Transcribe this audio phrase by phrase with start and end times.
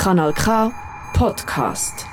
[0.00, 0.72] Kanal K
[1.12, 2.06] Podcast.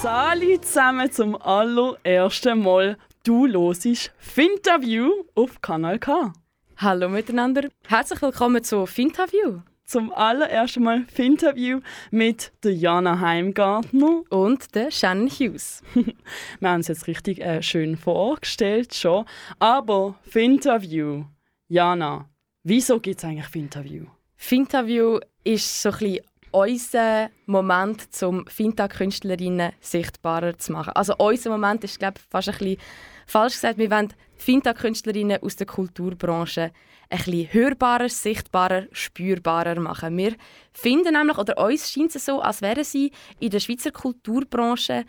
[0.00, 2.96] Sali zusammen zum allerersten Mal.
[3.22, 6.32] Du hörst Finterview auf Kanal K.
[6.78, 7.68] Hallo miteinander.
[7.86, 9.60] Herzlich willkommen zu Finterview.
[9.84, 11.80] Zum allerersten Mal Finterview
[12.10, 15.82] mit der Jana Heimgartner und der Shannon Hughes.
[16.60, 19.26] Wir haben es jetzt richtig äh, schön vorgestellt schon.
[19.58, 21.24] Aber Finterview,
[21.68, 22.24] Jana,
[22.62, 24.06] wieso gibt es eigentlich Finterview?
[24.36, 30.92] Finterview ist so ein bisschen unser Moment, um Finta-Künstlerinnen sichtbarer zu machen.
[30.94, 32.78] Also unser Moment ist, glaube ich, fast ein bisschen
[33.26, 33.78] falsch gesagt.
[33.78, 36.72] Wir wollen Finta-Künstlerinnen aus der Kulturbranche
[37.08, 40.16] ein bisschen hörbarer, sichtbarer, spürbarer machen.
[40.16, 40.34] Wir
[40.72, 45.04] finden nämlich, oder uns scheint es so, als wären sie in der Schweizer Kulturbranche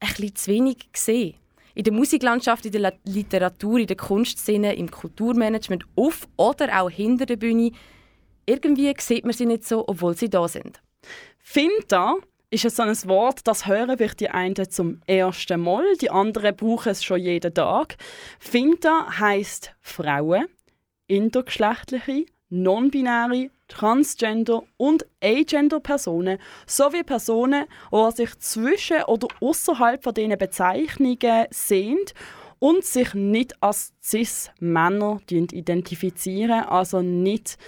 [0.00, 1.34] ein bisschen zu wenig gesehen.
[1.74, 7.24] In der Musiklandschaft, in der Literatur, in der Kunstszene, im Kulturmanagement, auf oder auch hinter
[7.24, 7.72] der Bühne
[8.48, 10.80] irgendwie sieht man sie nicht so, obwohl sie da sind.
[11.38, 12.16] Finta
[12.50, 16.56] ist es so ein Wort, das hören wir die einen zum ersten Mal, die anderen
[16.56, 17.96] brauchen es schon jeden Tag.
[18.38, 20.46] Finta heißt Frauen,
[21.06, 30.38] intergeschlechtliche, non-binäre, transgender und agender Personen sowie Personen, die sich zwischen oder außerhalb von diesen
[30.38, 31.98] Bezeichnungen sehen
[32.58, 37.58] und sich nicht als cis-Männer identifizieren, also nicht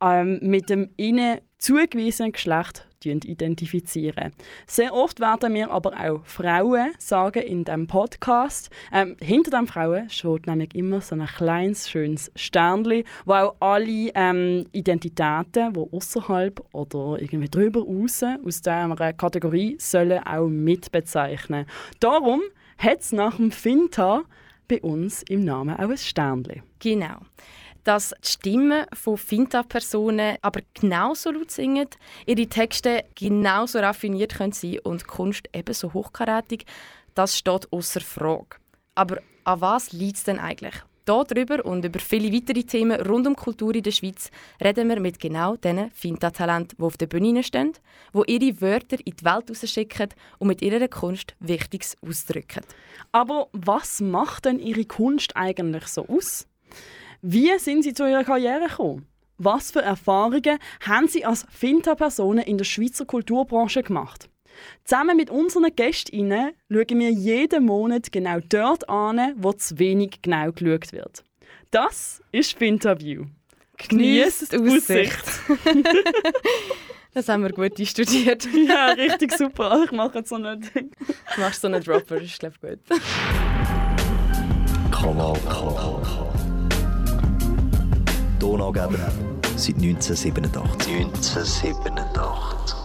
[0.00, 4.32] ähm, mit dem ihnen zugewiesenen Geschlecht identifizieren.
[4.66, 8.70] Sehr oft werden mir aber auch Frauen sagen in dem Podcast.
[8.92, 14.10] Ähm, hinter den Frauen steht nämlich immer so ein kleines, schönes Sternchen, wo auch alle
[14.14, 21.66] ähm, Identitäten, die außerhalb oder irgendwie drüber raus aus dieser Kategorie sollen auch mitbezeichnen.
[22.00, 22.42] Darum
[22.78, 24.22] hat es nach dem Finta
[24.68, 26.62] bei uns im Namen auch ein Sternchen.
[26.80, 27.18] Genau
[27.86, 31.86] dass die Stimmen von Finta-Personen aber genauso laut singen,
[32.26, 36.66] ihre Texte genauso raffiniert können sein und die Kunst ebenso hochkarätig,
[37.14, 38.56] das steht außer Frage.
[38.96, 40.74] Aber an was liegt es denn eigentlich?
[41.04, 45.20] Darüber und über viele weitere Themen rund um Kultur in der Schweiz reden wir mit
[45.20, 47.74] genau diesen Finta-Talenten, die auf der Bühne stehen,
[48.12, 50.08] die ihre Wörter in die Welt rausschicken
[50.38, 52.64] und mit ihrer Kunst Wichtiges ausdrücken.
[53.12, 56.48] Aber was macht denn ihre Kunst eigentlich so aus?
[57.28, 59.04] Wie sind Sie zu Ihrer Karriere gekommen?
[59.36, 64.30] Was für Erfahrungen haben Sie als Finta-Personen in der Schweizer Kulturbranche gemacht?
[64.84, 70.52] Zusammen mit unseren Gästinnen schauen wir jeden Monat genau dort an, wo zu wenig genau
[70.52, 71.24] geschaut wird.
[71.72, 73.24] Das ist Finterview.
[73.76, 75.18] Genießt die Aussicht.
[77.12, 78.46] das haben wir gut studiert.
[78.68, 79.82] ja, richtig super.
[79.84, 80.92] Ich mache jetzt so einen Ding.
[81.34, 83.00] Du machst so einen Dropper, das ist glaube ich gut.
[84.92, 86.55] Kanal K.
[88.46, 89.10] Donaugeber
[89.56, 90.98] seit 1987.
[90.98, 92.76] 1987.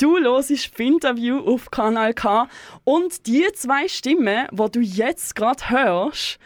[0.00, 2.48] Du hörst Finterview auf Kanal K
[2.84, 6.38] und die zwei Stimmen, die du jetzt gerade hörst,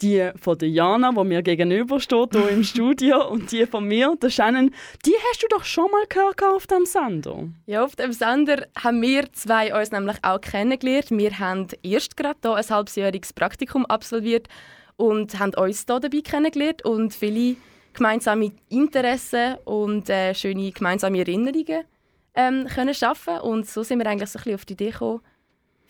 [0.00, 4.30] die von der Jana, die mir gegenübersteht hier im Studio, und die von mir, der
[4.30, 4.70] Shannon,
[5.04, 7.48] die hast du doch schon mal gehört auf dem Sender.
[7.66, 11.10] Ja, auf dem Sender haben wir zwei uns nämlich auch kennengelernt.
[11.10, 14.46] Wir haben erst gerade hier ein halbjähriges Praktikum absolviert
[15.02, 17.56] und haben uns hier dabei kennengelernt und viele
[17.92, 21.82] gemeinsame Interessen und äh, schöne gemeinsame Erinnerungen
[22.34, 23.40] ähm, können schaffen.
[23.40, 25.20] Und so sind wir eigentlich so ein bisschen auf die Idee gekommen,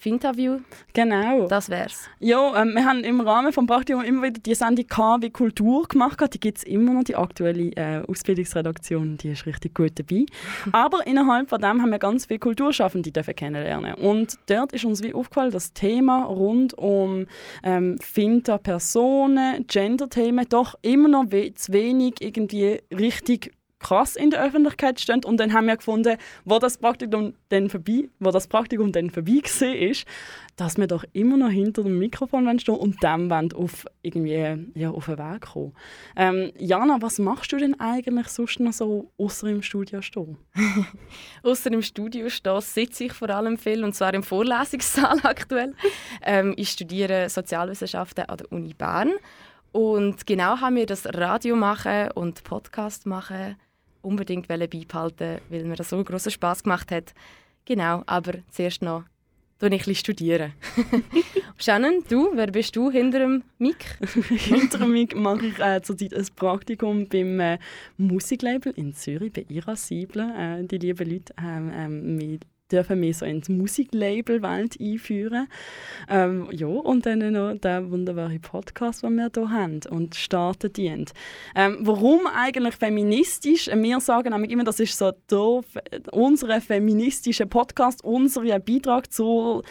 [0.02, 0.58] Finterview.
[0.94, 1.46] Genau.
[1.46, 2.08] Das wär's.
[2.18, 6.20] Ja, ähm, wir haben im Rahmen des Praktikums immer wieder die Sendung KW Kultur gemacht.
[6.34, 10.26] Die gibt es immer noch, die aktuelle äh, Ausbildungsredaktion, die ist richtig gut dabei.
[10.72, 13.94] Aber innerhalb von dem haben wir ganz viele Kulturschaffende kennenlernen.
[13.94, 17.26] Und dort ist uns wie aufgefallen, das Thema rund um
[17.62, 23.52] ähm, Finter-Personen, Gender-Themen doch immer noch we zu wenig irgendwie richtig
[23.82, 25.25] krass in der Öffentlichkeit stehen.
[25.25, 29.43] Und dann haben wir gefunden, wo das Praktikum dann vorbei, wo das Praktikum dann vorbei
[29.62, 30.06] ist,
[30.56, 35.06] dass wir doch immer noch hinter dem Mikrofon stehen und dann auf irgendwie ja, auf
[35.06, 35.72] den Weg kommen.
[36.16, 40.36] Ähm, Jana, was machst du denn eigentlich sonst noch so außer im Studio stehen?
[41.42, 45.74] außer im Studio stehen sitze ich vor allem viel und zwar im Vorlesungssaal aktuell.
[46.22, 49.12] Ähm, ich studiere Sozialwissenschaften an der Uni Bern
[49.72, 53.56] und genau haben wir das Radio machen und Podcast machen
[54.03, 57.15] unbedingt beibehalten, weil mir das so großen Spaß gemacht hat.
[57.65, 59.04] Genau, aber zuerst noch
[59.71, 60.53] ich ein studieren.
[61.59, 63.84] Shannon, du, wer bist du hinter dem Mic?
[64.28, 67.59] hinter dem Mic mache ich äh, zurzeit ein Praktikum beim äh,
[67.97, 70.34] Musiklabel in Zürich, bei Irascible.
[70.37, 72.41] Äh, die lieben Leute haben ähm, mich
[72.72, 75.48] dürfen wir so ins Musiklabel-Welt einführen.
[76.09, 81.13] Ähm, ja, und dann noch der wunderbare Podcast, den wir hier haben und starten dient.
[81.54, 83.69] Ähm, warum eigentlich feministisch?
[83.69, 85.63] Wir sagen nämlich immer, das ist so
[86.10, 89.63] unser feministischer Podcast, unser Beitrag zu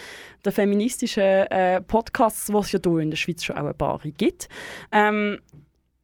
[0.46, 4.00] den feministischen äh, Podcasts, was es ja hier in der Schweiz schon auch ein paar
[4.18, 4.48] gibt.
[4.92, 5.40] Ähm,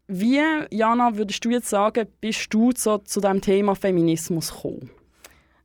[0.07, 0.41] wie,
[0.71, 4.89] Jana, würdest du jetzt sagen, bist du so zu dem Thema Feminismus gekommen?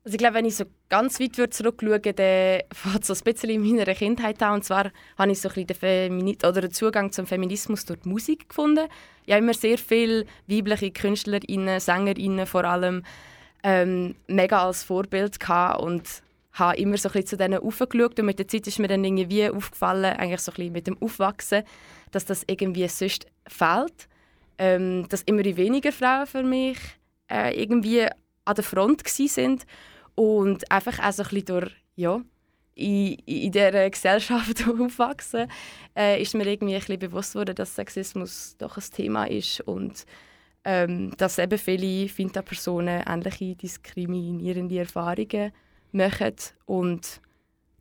[0.05, 3.63] Also ich glaube, wenn ich so ganz weit zurückschaue, dann fängt so ein bisschen in
[3.63, 4.55] meiner Kindheit an.
[4.55, 8.11] Und zwar habe ich so ein den, Femini oder den Zugang zum Feminismus durch die
[8.11, 8.87] Musik gefunden.
[9.25, 13.05] Ich habe immer sehr viele weibliche Künstlerinnen, Sängerinnen vor allem
[13.63, 16.07] ähm, mega als Vorbild gehabt und
[16.53, 18.21] habe immer so ein zu denen aufgeschaut.
[18.21, 21.63] Und mit der Zeit ist mir dann irgendwie aufgefallen, eigentlich so ein mit dem Aufwachsen,
[22.11, 24.09] dass das irgendwie sonst fehlt
[24.59, 26.79] ähm, dass immer weniger Frauen für mich
[27.31, 28.07] äh, irgendwie
[28.45, 29.67] an der Front sind
[30.15, 32.21] und einfach auch so ein durch, ja,
[32.75, 35.49] in, in dieser Gesellschaft aufwachsen,
[35.97, 40.07] äh, ist mir irgendwie ein bewusst worden, dass Sexismus doch ein Thema ist und
[40.65, 45.53] ähm, dass eben viele Finta-Personen ähnliche diskriminierende Erfahrungen
[45.93, 46.35] machen
[46.67, 47.21] und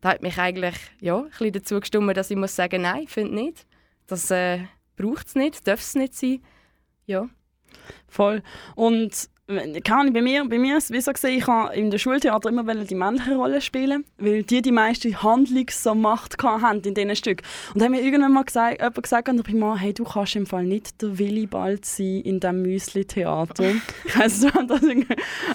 [0.02, 3.36] da hat mich eigentlich ja, ein dazu gestimmt, dass ich muss sagen, nein, ich finde
[3.36, 3.68] nicht.
[4.08, 4.66] Das äh,
[4.98, 6.42] braucht es nicht, darf es nicht sein.
[7.06, 7.30] Ja.
[8.08, 8.42] Voll.
[8.76, 9.30] Und
[9.84, 12.64] kann bei mir, bei mir ist es so gesehen, ich habe in der Schultheater immer
[12.64, 17.42] die männliche Rolle spielen, weil die die meiste Handlungsmacht haben in diesen Stück.
[17.74, 20.36] Und dann haben mir irgendwann mal gesagt, jemand gesagt, und ich mal, hey, du kannst
[20.36, 23.74] im Fall nicht der Willibald sein in diesem Müsli-Theater.
[24.06, 24.82] ich weiß nicht, das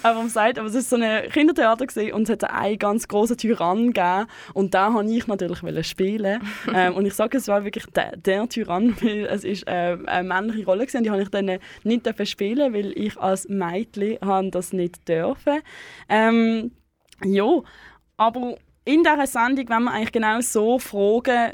[0.03, 3.37] einfach sagt, aber es ist so ein Kindertheater gewesen, und es hat einen ganz großen
[3.37, 6.41] Tyrann gegeben und da wollte ich natürlich spielen.
[6.75, 10.29] ähm, und ich sage, es war wirklich der, der Tyrann, weil es ist äh, eine
[10.29, 14.19] männliche Rolle gewesen, und die habe ich dann nicht spielen, weil ich als Mädchen Mädchen
[14.21, 15.61] haben das nicht dürfen.
[16.09, 16.73] Ähm,
[17.25, 17.63] ja,
[18.17, 21.53] aber in dieser Sendung wenn wir eigentlich genau so Fragen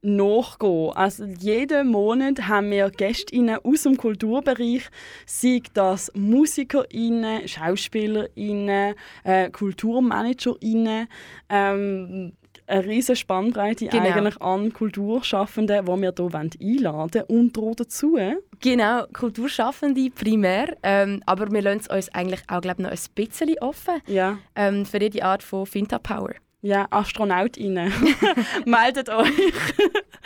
[0.00, 0.92] nachgehen.
[0.94, 4.88] Also jeden Monat haben wir Gäste aus dem Kulturbereich,
[5.26, 8.94] sei das MusikerInnen, SchauspielerInnen,
[9.24, 11.08] äh, KulturmanagerInnen,
[11.48, 12.32] ähm,
[12.68, 14.04] eine riesige Spannbreite genau.
[14.04, 17.50] eigentlich an Kulturschaffenden, die wir hier einladen wollen.
[17.52, 18.18] Und dazu...
[18.60, 23.58] Genau, Kulturschaffende primär, ähm, aber wir lassen es uns eigentlich auch glaub, noch ein bisschen
[23.60, 24.38] offen ja.
[24.56, 26.34] ähm, für jede Art von Finta Power.
[26.60, 27.92] Ja, AstronautInnen,
[28.64, 29.30] meldet euch.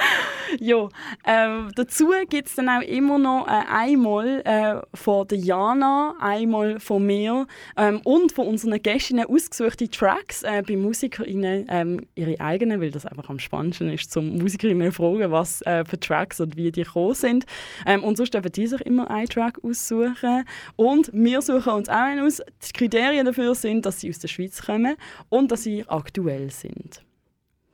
[0.60, 0.88] ja,
[1.26, 6.81] ähm, dazu gibt es dann auch immer noch äh, einmal äh, von der Jana, einmal
[6.81, 7.46] von mir
[7.76, 13.06] ähm, und von unseren Gästinnen ausgesuchte Tracks äh, bei MusikerInnen, ähm, ihre eigenen, weil das
[13.06, 17.14] einfach am spannendsten ist, zum MusikerInnen fragen, was äh, für Tracks und wie die gekommen
[17.14, 17.46] sind.
[17.87, 20.44] Ähm, und sonst dürfen die sich immer einen Track aussuchen.
[20.76, 22.43] Und wir suchen uns auch einen aus.
[22.66, 24.96] Die Kriterien dafür sind, dass sie aus der Schweiz kommen
[25.28, 27.02] und dass sie aktuell sind.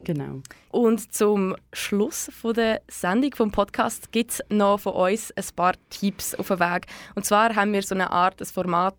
[0.04, 0.42] Genau.
[0.70, 5.74] Und zum Schluss von der Sendung vom Podcast gibt es noch von uns ein paar
[5.90, 6.86] Tipps auf den Weg.
[7.14, 8.96] Und zwar haben wir so eine Art, ein Format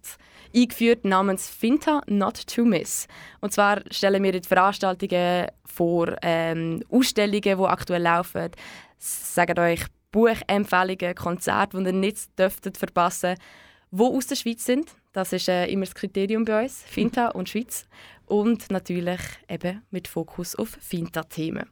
[0.53, 3.07] eingeführt namens Finta Not to Miss.
[3.39, 8.51] Und zwar stellen wir die Veranstaltungen vor, ähm, Ausstellungen, die aktuell laufen,
[8.97, 13.35] sagen euch Buchempfehlungen, Konzerte, die ihr nicht verpassen
[13.91, 14.95] die aus der Schweiz sind.
[15.11, 17.87] Das ist äh, immer das Kriterium bei uns, Finta und Schweiz
[18.29, 19.19] und natürlich
[19.49, 21.65] eben mit Fokus auf Finta-Themen.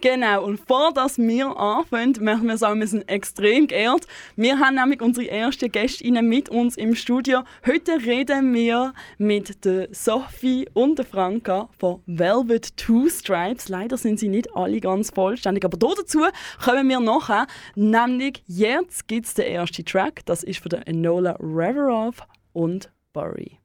[0.00, 4.06] Genau, und vor dass wir anfangen, möchten wir sagen, wir sind extrem geehrt.
[4.36, 7.42] Wir haben nämlich unsere ersten Gästinnen mit uns im Studio.
[7.66, 13.68] Heute reden wir mit der Sophie und der Franka von Velvet Two Stripes.
[13.68, 16.20] Leider sind sie nicht alle ganz vollständig, aber dazu
[16.64, 17.48] kommen wir nachher.
[17.74, 22.24] Nämlich jetzt gibt es den ersten Track, das ist von der Enola Reverov
[22.54, 23.58] und Burry.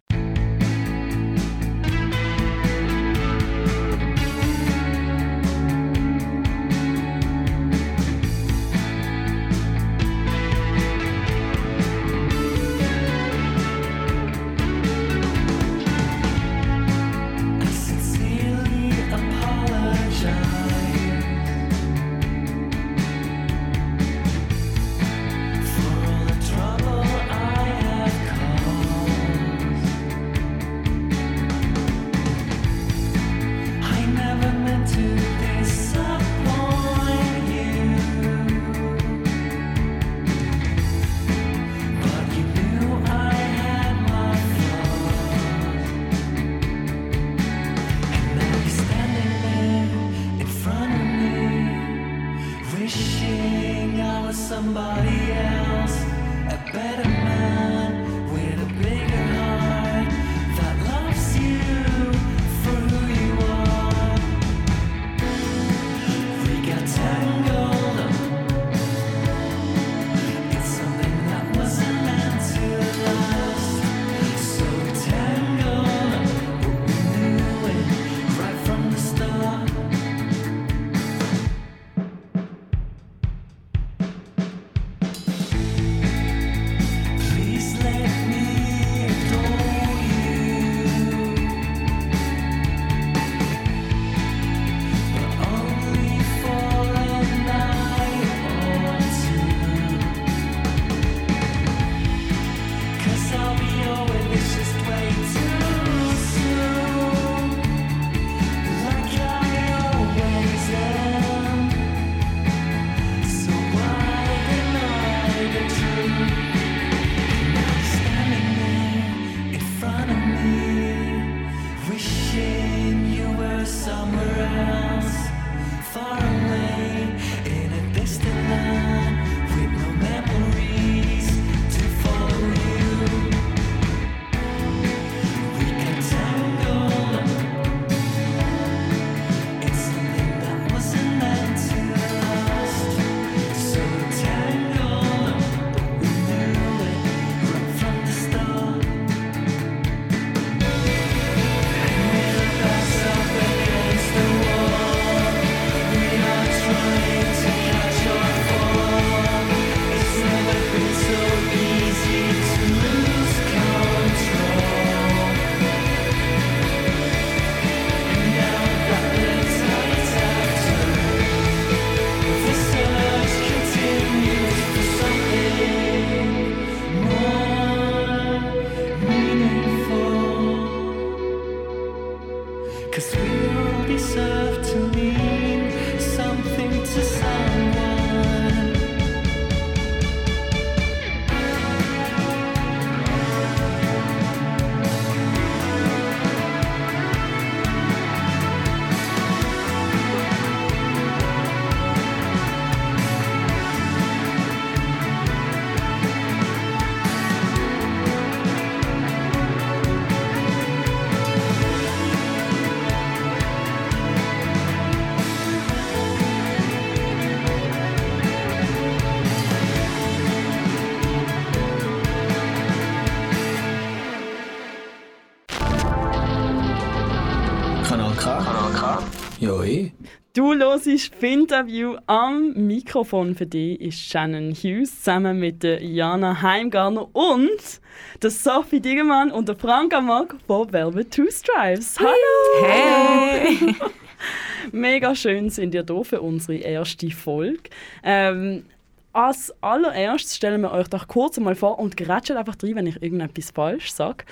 [229.40, 229.94] Ja, eh.
[230.34, 237.08] Du hörst Finterview am Mikrofon für dich ist Shannon Hughes zusammen mit der Jana Heimgartner
[237.16, 237.80] und
[238.22, 241.98] der Sophie Diggemann und der Franka Mag von Velvet Two Stripes.
[242.00, 242.68] Hallo!
[242.68, 243.76] Hey!
[244.74, 247.70] Mega schön sind ihr hier für unsere erste Folge.
[248.04, 248.66] Ähm,
[249.14, 253.02] als allererstes stellen wir euch doch kurz einmal vor und grätschen einfach rein, wenn ich
[253.02, 254.26] irgendetwas falsch sage.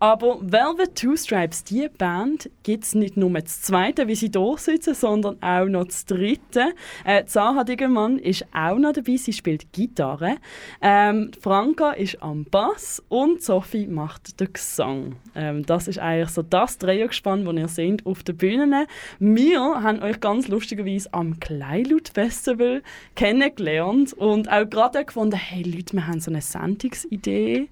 [0.00, 4.54] Aber Velvet Two Stripes, die Band, gibt es nicht nur das zweite, wie sie hier
[4.58, 6.72] sitzen, sondern auch noch das dritte.
[7.04, 10.36] Äh, Sarah Diggelmann ist auch noch dabei, sie spielt Gitarre.
[10.82, 15.16] Ähm, Franka ist am Bass und Sophie macht den Gesang.
[15.34, 18.86] Ähm, das ist eigentlich so das Dreiergespann, das ihr seht auf der Bühne.
[19.20, 22.82] Wir haben euch ganz lustigerweise am Kleinlaut Festival
[23.14, 27.68] kennengelernt und auch gerade gefunden, hey Leute, wir haben so eine Sendungsidee.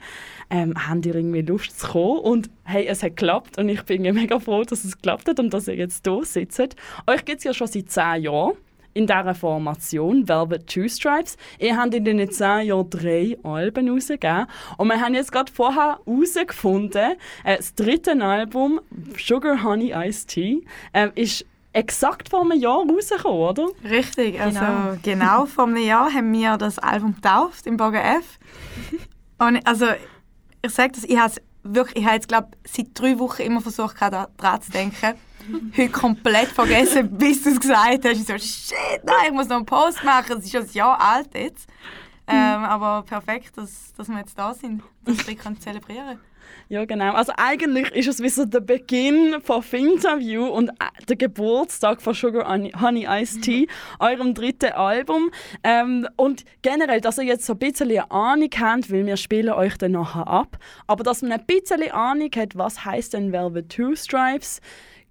[0.50, 2.11] Ähm, habt ihr irgendwie Lust zu kommen?
[2.18, 5.52] Und hey, es hat geklappt und ich bin mega froh, dass es geklappt hat und
[5.52, 6.76] dass ihr jetzt hier sitzt.
[7.06, 8.52] Euch gibt es ja schon seit zehn Jahren
[8.94, 11.36] in dieser Formation, Velvet Two Stripes.
[11.58, 14.46] Ihr habt in den zehn Jahren drei Alben rausgegeben.
[14.76, 17.12] Und wir haben jetzt gerade vorher herausgefunden,
[17.44, 18.80] äh, das dritte Album,
[19.18, 23.68] Sugar Honey Iced Tea, äh, ist exakt vor einem Jahr rausgekommen, oder?
[23.88, 24.96] Richtig, also Genau.
[25.02, 28.38] genau, vor einem Jahr haben wir das Album getauft im Bogen F.
[29.38, 29.86] Und also,
[30.62, 33.96] ich sage das, ich habe wirklich, ich habe jetzt glaube seit drei Wochen immer versucht,
[34.00, 35.14] da- daran zu denken.
[35.76, 38.12] Heute komplett vergessen, bis du es gesagt hast.
[38.16, 40.38] Ich so, shit, nein, ich muss noch einen Post machen.
[40.38, 41.68] Es ist schon ein Jahr alt jetzt.
[42.28, 46.20] Ähm, aber perfekt, dass, dass wir jetzt da sind, dass wir können zelebrieren
[46.68, 47.12] Ja, genau.
[47.12, 52.14] Also eigentlich ist es wie so der Beginn von Finterview und äh, der Geburtstag von
[52.14, 53.68] Sugar Honey- Iced Tea,
[53.98, 55.30] eurem dritten Album.
[55.64, 59.52] Ähm, und generell, dass ihr jetzt so ein bisschen eine Ahnung habt, weil wir spielen
[59.52, 63.68] euch dann nachher ab, aber dass man ein bisschen Ahnung hat, was heißt denn Velvet
[63.68, 64.60] Two Stripes,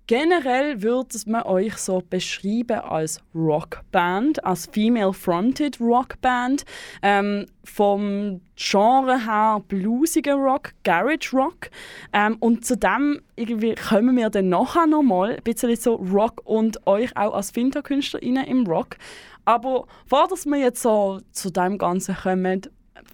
[0.08, 6.66] Generell würde man euch so beschreiben als Rockband, als female-fronted Rockband.
[7.02, 11.70] Ähm, vom Genre her bluesiger Rock, Garage Rock.
[12.14, 16.86] Ähm, und zu dem irgendwie kommen wir dann nachher nochmal ein bisschen so Rock und
[16.88, 18.98] euch auch als Finterkünstlerinnen im Rock.
[19.46, 22.62] Aber vor dass wir jetzt so zu dem Ganzen kommen,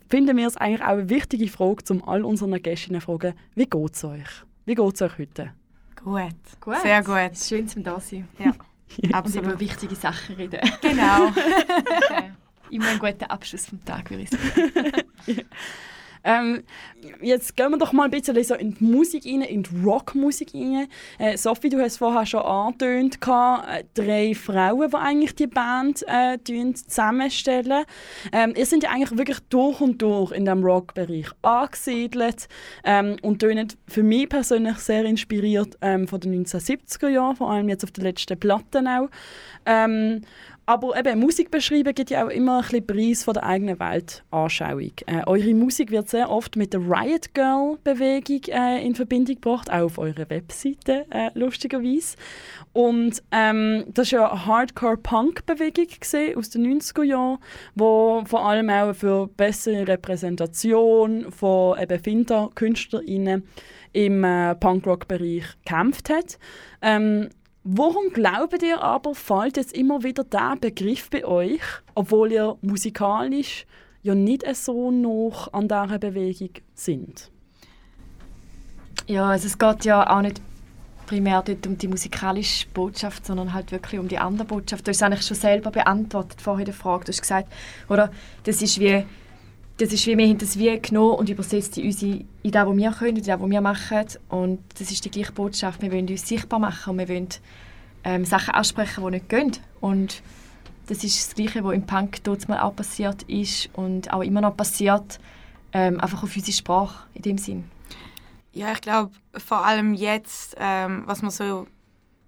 [0.09, 3.65] finden wir es eigentlich auch eine wichtige Frage, um all unseren Gästinnen zu fragen, wie
[3.65, 4.43] geht es euch?
[4.65, 5.53] Wie geht es euch heute?
[6.07, 6.61] Gut.
[6.61, 6.81] Gut.
[6.81, 7.37] Sehr gut.
[7.37, 8.29] Schön, zum da zu sein.
[8.39, 8.45] Ja,
[8.97, 9.59] Und über absolut.
[9.59, 10.61] wichtige Sachen reden.
[10.81, 11.33] Genau.
[12.69, 15.01] Immer ein guter Abschluss vom Tag, würde ich sagen.
[16.27, 16.63] Ähm,
[17.21, 20.53] jetzt gehen wir doch mal ein bisschen so in die Musik rein, in die Rockmusik
[20.53, 20.87] rein.
[21.19, 26.37] Äh, Sophie, du hast vorher schon angetönt, äh, drei Frauen, die eigentlich die Band äh,
[26.43, 27.85] zusammenstellen.
[28.33, 32.49] Ähm, ihr seid ja eigentlich wirklich durch und durch in dem Rockbereich angesiedelt
[32.83, 37.69] ähm, und tönen für mich persönlich sehr inspiriert ähm, von den 1970er Jahren, vor allem
[37.69, 39.07] jetzt auf den letzten Platten auch.
[40.69, 44.91] Aber eben, Musik beschreiben gibt ja auch immer ein bisschen Preis von der eigenen Weltanschauung.
[45.05, 49.71] Äh, eure Musik wird sehr oft mit der Riot Girl Bewegung äh, in Verbindung gebracht,
[49.71, 52.17] auch auf eurer Webseite äh, lustigerweise.
[52.73, 55.87] Und ähm, das war ja eine Hardcore-Punk-Bewegung
[56.35, 57.37] aus den 90er Jahren,
[57.75, 63.47] wo vor allem auch für bessere Repräsentation von eben Finta-KünstlerInnen
[63.93, 66.37] im äh, Punkrock-Bereich gekämpft hat.
[66.81, 67.29] Ähm,
[67.69, 71.59] Warum glaubt ihr aber, fällt jetzt immer wieder der Begriff bei euch,
[71.95, 73.65] obwohl ihr musikalisch
[74.03, 77.29] ja nicht so noch an dieser Bewegung sind?
[79.05, 80.41] Ja, also es geht ja auch nicht
[81.07, 84.87] primär dort um die musikalische Botschaft, sondern halt wirklich um die andere Botschaft.
[84.87, 87.03] Du hast es eigentlich schon selber beantwortet vorhin die Frage.
[87.03, 87.51] Du hast gesagt,
[87.89, 88.11] oder,
[88.45, 89.03] das ist wie,
[89.77, 92.77] das ist wie wir haben das wie genommen und übersetzt in, unsere, in das, was
[92.77, 94.05] wir können, in das, was wir machen.
[94.29, 95.81] Und das ist die gleiche Botschaft.
[95.81, 97.29] Wir wollen uns sichtbar machen und wir wollen
[98.03, 99.51] ähm, Sachen aussprechen, die nicht gehen.
[99.79, 100.23] Und
[100.87, 104.41] das ist das Gleiche, was im Punk dort mal auch passiert ist und auch immer
[104.41, 105.19] noch passiert,
[105.73, 107.65] ähm, einfach auf unsere Sprache in dem Sinn.
[108.53, 111.67] Ja, ich glaube, vor allem jetzt, ähm, was man so,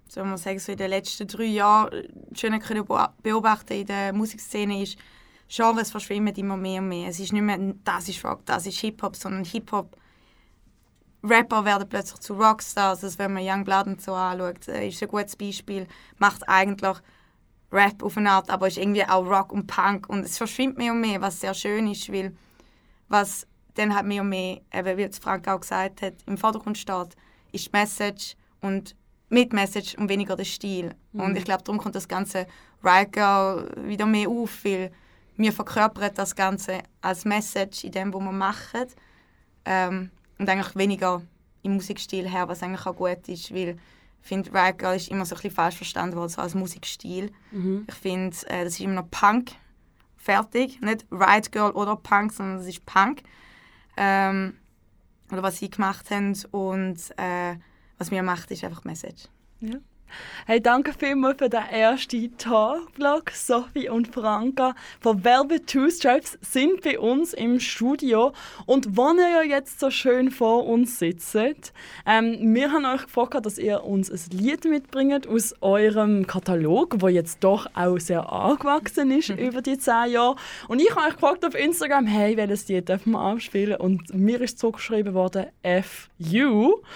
[0.08, 2.04] soll man sagen, so in den letzten drei Jahren
[2.34, 4.98] schön können beo- beobachten in der Musikszene ist,
[5.50, 7.08] Genres verschwimmen immer mehr und mehr.
[7.08, 9.96] Es ist nicht mehr, das ist Rock, das ist Hip-Hop, sondern Hip-Hop.
[11.22, 13.04] Rapper werden plötzlich zu Rockstars.
[13.04, 15.86] Also wenn man Youngblood und so anschaut, äh, ist ein gutes Beispiel.
[16.18, 16.96] Macht eigentlich
[17.72, 20.08] Rap auf eine Art, aber ist irgendwie auch Rock und Punk.
[20.08, 22.34] Und es verschwimmt mehr und mehr, was sehr schön ist, weil
[23.08, 26.78] was dann halt mehr und mehr, eben, wie jetzt Frank auch gesagt hat, im Vordergrund
[26.78, 27.16] steht,
[27.52, 28.94] ist die Message und
[29.28, 30.94] mit Message und weniger der Stil.
[31.12, 32.46] Und ich glaube, darum kommt das ganze
[32.82, 34.90] Riot Girl wieder mehr auf, weil
[35.40, 38.86] wir verkörpern das Ganze als Message in dem, was wir machen.
[39.64, 41.22] Ähm, und eigentlich weniger
[41.62, 43.76] im Musikstil her, was eigentlich auch gut ist, weil
[44.22, 47.32] Ich finde, Riot Girl ist immer so ein bisschen falsch verstanden worden, so als Musikstil.
[47.88, 49.52] Ich finde, äh, das ist immer noch Punk.
[50.16, 50.80] Fertig.
[50.82, 53.22] Nicht Riot Girl oder Punk, sondern es ist Punk.
[53.96, 54.56] Ähm,
[55.32, 56.36] oder was sie gemacht haben.
[56.50, 57.56] Und äh,
[57.96, 59.24] was wir macht, ist einfach Message.
[60.46, 63.30] Hey, danke vielmals für den ersten Talk-Vlog.
[63.30, 68.32] Sophie und Franka von Velvet Two Stripes sind bei uns im Studio.
[68.66, 71.36] Und wenn ihr ja jetzt so schön vor uns sitzt,
[72.06, 77.08] ähm, wir haben euch gefragt, dass ihr uns ein Lied mitbringt aus eurem Katalog, wo
[77.08, 80.36] jetzt doch auch sehr angewachsen ist über die zehn Jahre.
[80.68, 83.76] Und ich habe euch gefragt auf Instagram, hey, welches Lied dürfen wir abspielen?
[83.76, 86.80] Und mir ist zurückgeschrieben worden, FU.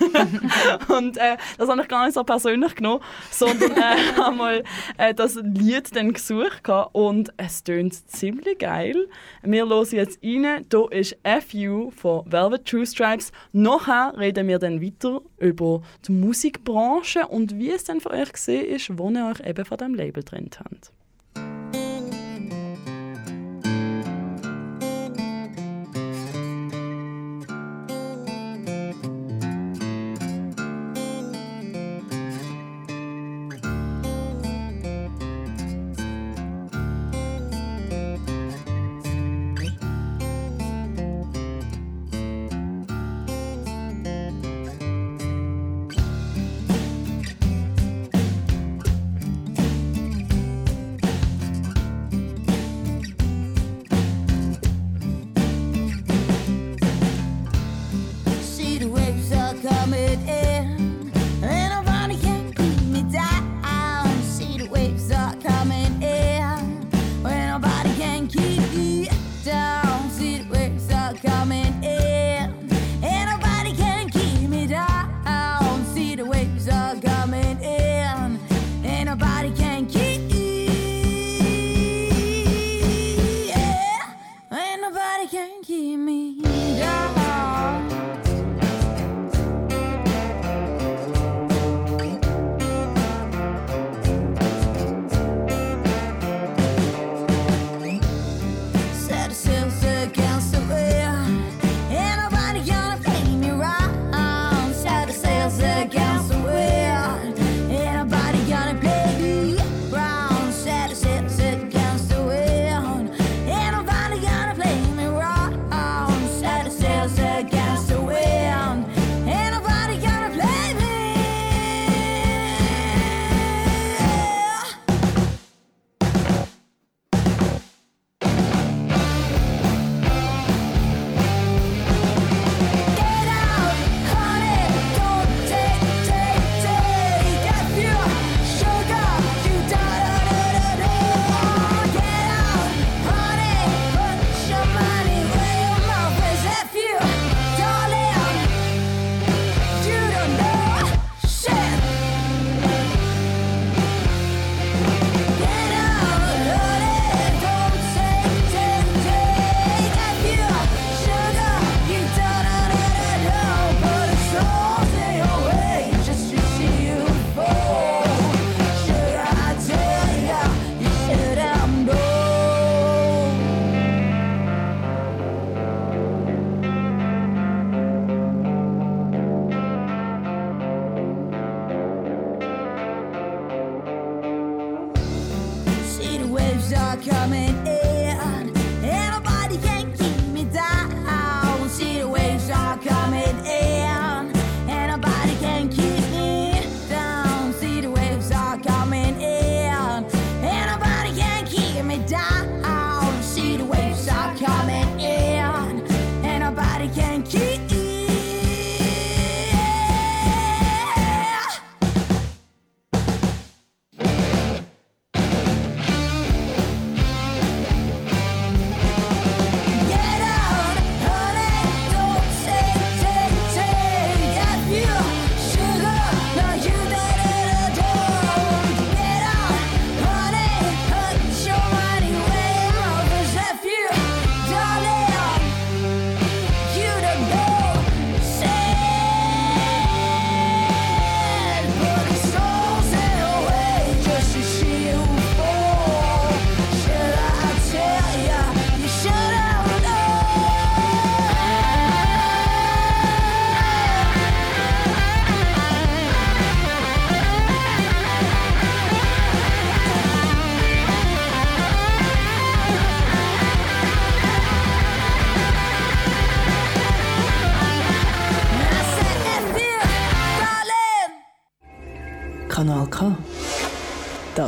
[0.88, 4.64] und äh, das habe ich gar nicht so persönlich genommen, sondern äh, habe mal
[4.98, 9.08] äh, das Lied dann gesucht und es tönt ziemlich geil.
[9.42, 10.66] Wir hören jetzt rein.
[10.70, 13.32] Hier ist FU von Velvet True Stripes.
[13.52, 18.66] Nachher reden wir dann weiter über die Musikbranche und wie es dann für euch gesehen
[18.66, 20.92] ist, wo ihr euch eben von diesem Label getrennt habt.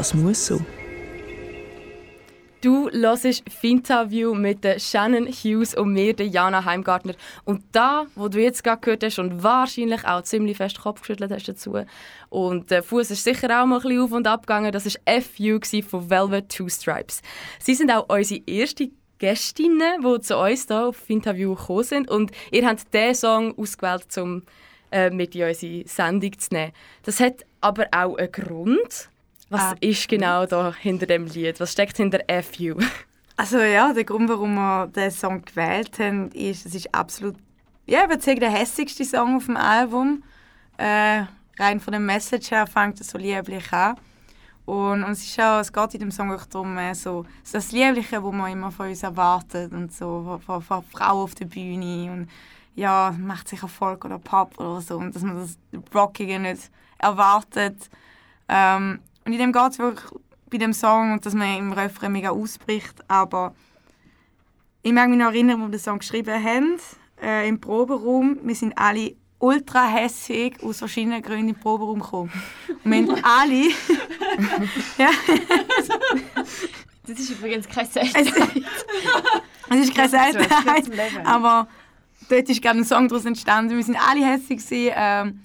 [0.03, 0.61] Das muss so.
[2.61, 7.15] Du hörst Finterview mit Shannon Hughes und mir, Jana Heimgartner.
[7.45, 11.31] Und da, wo du jetzt gerade gehört hast und wahrscheinlich auch ziemlich fest Kopf geschüttelt
[11.31, 11.77] hast dazu
[12.31, 15.23] und der Fuß ist sicher auch mal ein bisschen auf und ab gegangen, das war
[15.23, 17.23] FU von Velvet Two Stripes.
[17.61, 22.33] Sie sind auch unsere erste Gästinnen, die zu uns hier auf Interview gekommen sind und
[22.51, 24.43] ihr habt diesen Song ausgewählt, um
[24.91, 26.73] äh, mit in unsere Sendung zu nehmen.
[27.05, 29.12] Das hat aber auch einen Grund.
[29.53, 29.75] Was Ah.
[29.81, 31.61] ist genau da hinter dem Lied?
[31.61, 32.77] Was steckt hinter FU?
[33.35, 37.35] Also ja, der Grund, warum wir diesen Song gewählt haben, ist, es ist absolut,
[37.87, 40.23] ja, ich würde sagen, der hässigste Song auf dem Album.
[40.77, 41.25] Äh,
[41.59, 43.97] rein von der Message her fängt er so lieblich an.
[44.67, 47.53] Und, und es, ist auch, es geht in dem Song auch darum, äh, so, so
[47.55, 51.35] das Liebliche, was man immer von uns erwartet und so, von, von, von Frauen auf
[51.35, 52.29] der Bühne und
[52.75, 55.59] ja, macht sich Erfolg oder Pop oder so und dass man das
[55.95, 57.89] Rockige nicht erwartet.
[58.49, 60.11] Ähm, und in dem geht es wirklich
[60.51, 63.55] bei dem Song und dass man im Refrain mega ausbricht, aber
[64.83, 66.79] ich mag mich noch erinnern, als wir den Song geschrieben haben,
[67.23, 68.39] äh, im Proberaum.
[68.43, 72.33] Wir sind alle ultra hässig aus verschiedenen Gründen im Proberaum gekommen.
[72.85, 73.69] Und wir haben alle...
[74.99, 75.11] ja,
[77.07, 78.15] Das ist übrigens kein Set.
[78.15, 80.91] es, ist keine Seltenheit,
[81.25, 81.67] aber
[82.29, 83.77] dort ist gerade ein Song daraus entstanden.
[83.77, 85.41] Wir sind alle hässig gewesen, ähm,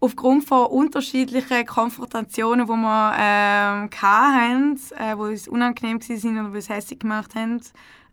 [0.00, 6.68] aufgrund von unterschiedlichen Konfrontationen, die wir ähm, hatten, äh, die uns unangenehm waren oder uns
[6.68, 7.60] hässig gemacht haben.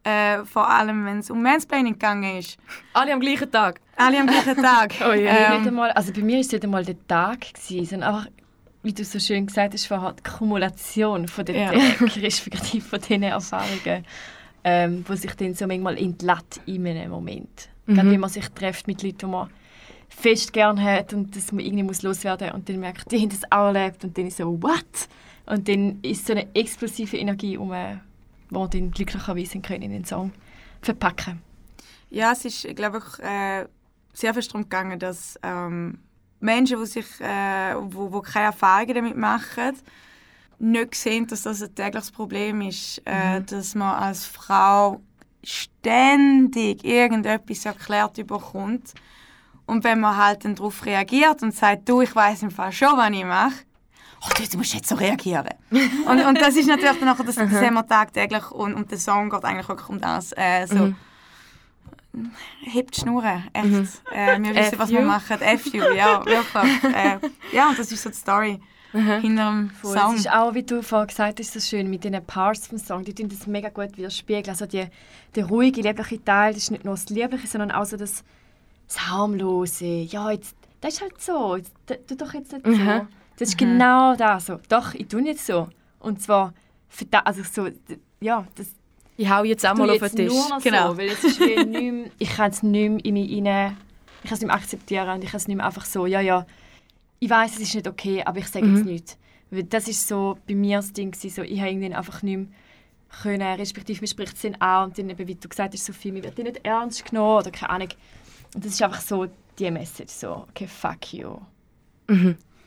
[0.04, 2.58] Äh, vor allem, wenn es um Mansplaining gegangen ist.
[2.94, 3.82] Alle am gleichen Tag.
[3.96, 4.94] Alle am gleichen Tag.
[5.04, 8.16] Oh nicht ähm, einmal, also bei mir war es nicht einmal der Tag, gewesen, sondern
[8.16, 8.28] einfach,
[8.84, 11.72] wie du so schön gesagt hast, vorher, die Kumulation von den Ja.
[12.18, 14.06] Respektive von diesen Erfahrungen,
[14.64, 17.70] ähm, wo sich dann so manchmal entlädt in einem Moment.
[17.88, 19.50] Gerade wenn man sich trifft mit Leuten, die man
[20.16, 23.44] fest gern hat und dass man irgendwie muss loswerden und dann merkt, die haben das
[23.52, 25.08] auch erlebt und dann ist so, what?
[25.46, 30.06] Und dann ist so eine explosive Energie um, die man dann glücklicherweise können in den
[30.06, 30.32] Song
[30.82, 31.42] verpacken.
[32.10, 33.66] Ja, es ist, glaube ich, äh,
[34.14, 36.00] sehr fest darum gegangen, dass ähm,
[36.40, 39.78] Menschen, die sich, äh, wo, wo keine Erfahrungen damit machen,
[40.58, 45.02] nicht sehen, dass das ein tägliches Problem ist, äh, dass man als Frau
[45.44, 48.94] ständig irgendetwas erklärt bekommt
[49.66, 52.98] und wenn man halt dann darauf reagiert und sagt, du, ich weiß im Fall schon,
[52.98, 53.54] was ich mache,
[54.22, 55.50] oh, du, musst jetzt so reagieren.
[55.72, 58.98] und, und das ist natürlich dann nachher, das, das haben wir tagtäglich und, und der
[58.98, 60.32] Song geht eigentlich wirklich um das.
[60.34, 60.94] Äh, so,
[62.62, 64.02] hebt die Schnurren, echt.
[64.14, 65.38] Äh, wir wissen, was wir machen.
[65.60, 66.84] FU, ja, wirklich.
[66.84, 67.20] äh,
[67.52, 68.60] ja, und das ist so die Story
[68.96, 69.98] hinter dem Voll.
[69.98, 70.14] Song.
[70.14, 73.04] Es ist auch, wie du vorhin gesagt hast, so schön mit diesen Parts vom Song,
[73.04, 74.50] die tun das mega gut widerspiegeln.
[74.50, 74.86] Also die,
[75.36, 78.24] der ruhige, liebliche Teil, das ist nicht nur das Liebliche, sondern auch so das,
[78.88, 79.86] das Harmlose.
[79.86, 81.56] Ja, jetzt, das ist halt so.
[81.56, 81.74] Jetzt,
[82.08, 82.72] tu doch jetzt nicht so.
[82.72, 83.08] Mhm.
[83.38, 84.46] Das ist genau das.
[84.46, 84.60] So.
[84.70, 85.68] Doch, ich tue jetzt so.
[86.00, 86.54] Und zwar,
[86.88, 87.70] für da, also so,
[88.22, 88.68] ja, das
[89.18, 90.34] Ich hau jetzt auch mal auf den Tisch.
[90.64, 90.92] Genau.
[90.92, 93.78] so, weil es ist wie nicht mehr, ich kann es nicht mehr in mich rein,
[94.24, 96.22] ich kann es nicht mehr akzeptieren und ich kann es nicht mehr einfach so, ja,
[96.22, 96.46] ja,
[97.20, 99.18] ich weiß, es ist nicht okay, aber ich sage jetzt nichts.
[99.52, 102.38] Weil das ist so bei mir das Ding, gewesen, so, ich habe irgendwann einfach nicht
[102.38, 102.48] mehr
[103.22, 105.94] können, respektive man spricht es dann an und dann eben, wie du gesagt hast, so
[105.94, 107.90] viel, mir wird nicht ernst genommen oder keine Ahnung.
[108.54, 109.28] Und das ist einfach so
[109.58, 111.38] die Message, so, okay, fuck you.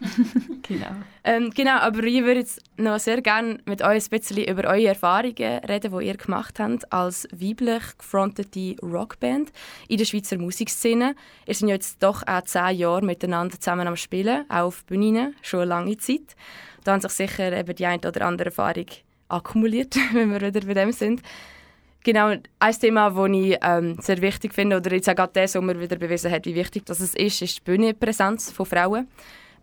[0.62, 0.94] genau.
[1.24, 4.88] Ähm, genau, aber ich würde jetzt noch sehr gerne mit euch ein bisschen über eure
[4.88, 9.52] Erfahrungen reden, die ihr gemacht habt als weiblich gefrontete Rockband
[9.88, 11.14] in der Schweizer Musikszene.
[11.46, 15.34] Ihr seid ja jetzt doch auch zehn Jahre miteinander zusammen am Spielen, auch auf Bühnen,
[15.42, 16.36] schon eine lange Zeit.
[16.84, 18.86] Da haben sich sicher eben die eine oder andere Erfahrung
[19.28, 21.22] akkumuliert, wenn wir wieder bei dem sind.
[22.04, 25.78] Genau, ein Thema, das ich ähm, sehr wichtig finde, oder jetzt auch gerade der Sommer
[25.78, 29.08] wieder bewiesen hat, wie wichtig das ist, ist die Bühnenpräsenz von Frauen.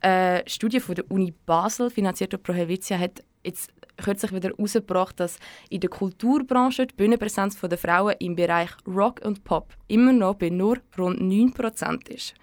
[0.02, 5.19] Eine Studie von der Uni Basel, finanziert durch Pro Helvetia, hat jetzt kürzlich wieder herausgebracht,
[5.19, 10.36] dass in der Kulturbranche die Bühnenpräsenz der Frauen im Bereich Rock und Pop immer noch
[10.36, 12.34] bei nur rund 9% ist.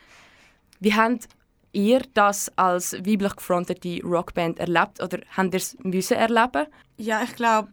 [0.81, 1.29] Wie habt
[1.73, 6.67] ihr das als weiblich gefrontete Rockband erlebt oder habt ihr es müssen erleben?
[6.97, 7.71] Ja, ich glaube,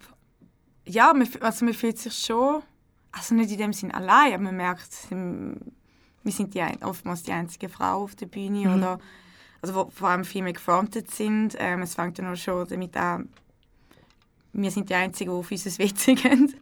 [0.90, 2.62] ja, man, also man fühlt sich schon,
[3.12, 7.70] also nicht in dem Sinn allein, aber man merkt, wir sind die, oftmals die einzige
[7.70, 9.00] Frau auf der Bühne oder
[9.62, 11.56] also wo vor allem viel mehr gefrontet sind.
[11.60, 13.30] Ähm, es fängt dann auch schon damit an,
[14.54, 16.56] wir sind die Einzigen, die auf unser WC gehen,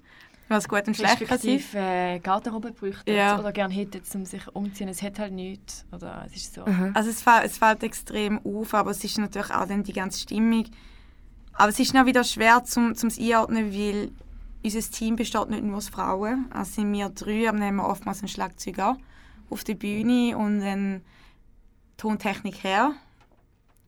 [0.48, 1.22] was gut und schlecht.
[1.22, 3.40] Respektive äh, Garderobe bräuchten Ja.
[3.40, 4.90] oder gerne hätten, um sich umzuziehen.
[4.90, 5.86] Es hat halt nichts.
[5.92, 6.64] Oder es ist so.
[6.94, 10.20] Also es, fällt, es fällt extrem auf, aber es ist natürlich auch dann die ganze
[10.20, 10.66] Stimmung.
[11.58, 14.12] Aber es ist noch wieder schwer zum zum einordnen, weil
[14.64, 16.46] unser Team besteht nicht nur aus Frauen.
[16.52, 18.98] Also sind wir drei, aber haben wir oftmals einen Schlagzeuger
[19.50, 21.04] auf der Bühne und einen
[21.98, 22.94] Tontechniker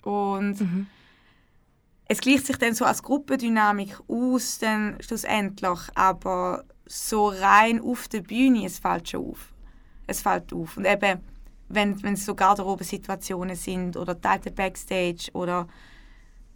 [0.02, 0.88] Und
[2.06, 8.22] es gleicht sich dann so als Gruppendynamik aus, dann schlussendlich, aber so rein auf der
[8.22, 9.54] Bühne, es fällt schon auf.
[10.08, 10.76] Es fällt auf.
[10.76, 11.20] Und eben,
[11.68, 15.68] wenn, wenn es so Garderobe-Situationen sind oder teilte Backstage oder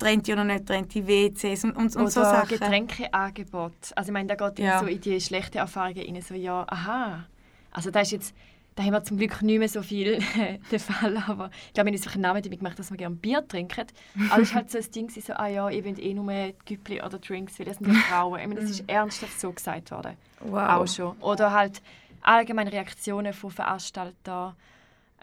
[0.03, 2.49] trennte oder nicht trennte WCs und, und, und Oder so Sachen.
[2.49, 3.71] Getränkeangebot.
[3.95, 4.79] Also ich meine, da geht Ja.
[4.79, 7.25] so in die schlechten Erfahrungen rein, so ja, aha.
[7.71, 8.35] Also da ist jetzt,
[8.75, 10.19] da haben wir zum Glück nicht mehr so viel
[10.71, 13.15] der Fall, aber ich glaube, wir haben uns einen Namen damit gemacht, dass wir gerne
[13.15, 13.85] Bier trinken.
[14.29, 16.33] Aber es ist halt so ein Ding, so, ah ja, ihr wollt eh nur
[16.65, 18.39] Güppli oder Drinks, weil das sind ja Frauen.
[18.39, 20.17] Ich meine, das ist ernsthaft so gesagt worden.
[20.51, 21.15] Auch schon.
[21.21, 21.81] Oder halt
[22.21, 24.55] allgemeine Reaktionen von Veranstaltern,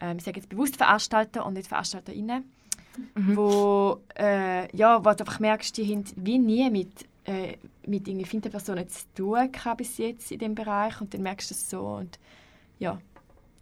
[0.00, 2.44] ähm, ich sage jetzt bewusst Veranstalter und nicht VeranstalterInnen,
[3.14, 8.26] wo, äh, ja, wo du einfach merkst, die haben wie nie mit, äh, mit irgendwie
[8.26, 11.81] Finterpersonen zu tun gehabt bis jetzt in dem Bereich und dann merkst du es so
[11.81, 12.18] und
[12.79, 12.98] ja,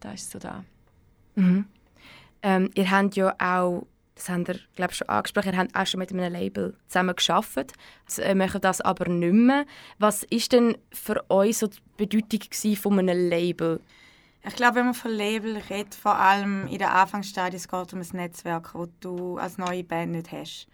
[0.01, 0.64] da ist so da.
[1.35, 1.67] Mhm.
[2.43, 5.99] Ähm, ihr habt ja auch, das habt ihr glaub, schon angesprochen, ihr habt auch schon
[5.99, 7.73] mit einem Label zusammen geschafft,
[8.07, 9.67] also, äh, machen das aber nicht mehr.
[9.99, 13.81] Was ist denn für euch so die Bedeutung von einem Label?
[14.46, 18.01] Ich glaube, wenn man von Label redet, vor allem in der Anfangsstadie, es geht um
[18.01, 20.68] ein Netzwerk, das du als neue Band nicht hast.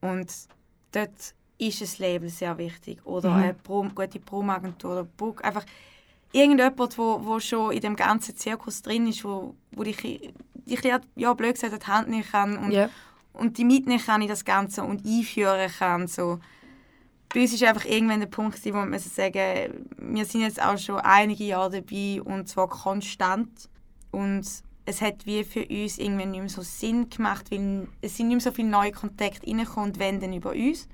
[0.00, 0.30] Und
[0.92, 3.04] dort ist ein Label sehr wichtig.
[3.06, 5.44] Oder eine Pro gute Promagentur oder Book.
[5.44, 5.64] Einfach
[6.32, 9.96] irgendjemand, wo, wo schon in dem ganzen Zirkus drin ist, wo, wo dich,
[10.54, 10.80] dich
[11.14, 12.90] ja, blöd gesagt die Hand nehmen kann und, Ja.
[13.32, 16.08] und die mitnehmen kann in das Ganze und einführen kann.
[16.08, 16.40] So.
[17.34, 20.62] Bei uns ist einfach irgendwann der Punkt, gewesen, wo man muss sagen wir sind jetzt
[20.62, 23.68] auch schon einige Jahre dabei und zwar konstant.
[24.12, 24.46] Und
[24.84, 28.36] es hat wie für uns irgendwann nicht mehr so Sinn gemacht, weil es sind nicht
[28.36, 30.86] mehr so viele neue Kontakte reingekommen und wenn dann über uns.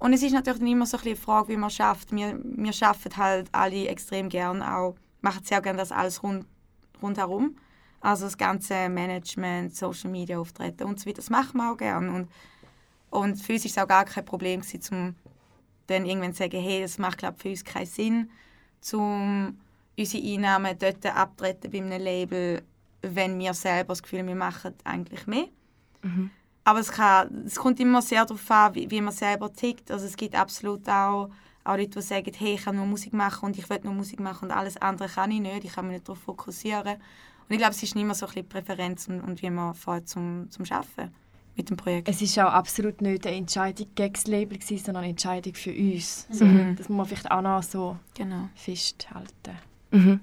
[0.00, 2.10] Und es ist natürlich dann immer so ein bisschen die Frage, wie man schafft.
[2.10, 6.46] Wir, wir schaffen halt alle extrem gern auch, machen sehr gerne das alles rund,
[7.00, 7.56] rundherum.
[8.00, 12.08] Also das ganze Management, Social Media Auftreten und so weiter, das machen wir auch gern.
[12.08, 12.28] Und,
[13.10, 15.27] und für uns war es auch gar kein Problem, gewesen, um
[15.88, 18.30] dann irgendwann sagen, hey, das macht glaub, für uns keinen Sinn,
[18.92, 19.58] um
[19.98, 22.62] unsere Einnahmen dort abtreten bei einem Label,
[23.02, 25.48] wenn wir selber das Gefühl haben, wir machen eigentlich mehr.
[26.64, 29.90] Aber es, kann, es kommt immer sehr darauf an, wie, wie man selber tickt.
[29.90, 31.30] Also es gibt absolut auch,
[31.64, 34.20] auch Leute, die sagen, hey, ich kann nur Musik machen und ich will nur Musik
[34.20, 36.96] machen und alles andere kann ich nicht, ich kann mich nicht darauf fokussieren.
[36.96, 39.50] Und ich glaube, es ist nicht immer so ein bisschen die Präferenz und, und wie
[39.50, 41.14] man fährt zum, zum Arbeiten
[41.58, 42.08] mit dem Projekt.
[42.08, 45.72] Es ist auch absolut nicht eine Entscheidung gegen das Label, gewesen, sondern eine Entscheidung für
[45.72, 46.26] uns.
[46.30, 46.76] So, Mhm.
[46.76, 48.48] Das muss man vielleicht auch noch so Genau.
[48.54, 49.58] festhalten.
[49.90, 50.20] Mhm.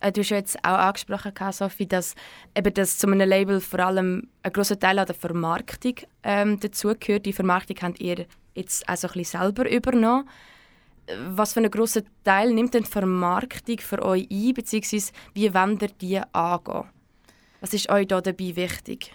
[0.00, 2.14] Äh, Du hast ja jetzt auch angesprochen, Sophie, dass,
[2.56, 7.26] eben, dass zu einem Label vor allem ein grosser Teil an der Vermarktung ähm, dazugehört.
[7.26, 10.28] Die Vermarktung habt ihr jetzt also ein bisschen selber übernommen.
[11.28, 15.82] Was für einen grossen Teil nimmt denn die Vermarktung für euch ein, beziehungsweise wie wollt
[15.82, 16.84] ihr die angehen?
[17.60, 19.12] Was ist euch da dabei wichtig?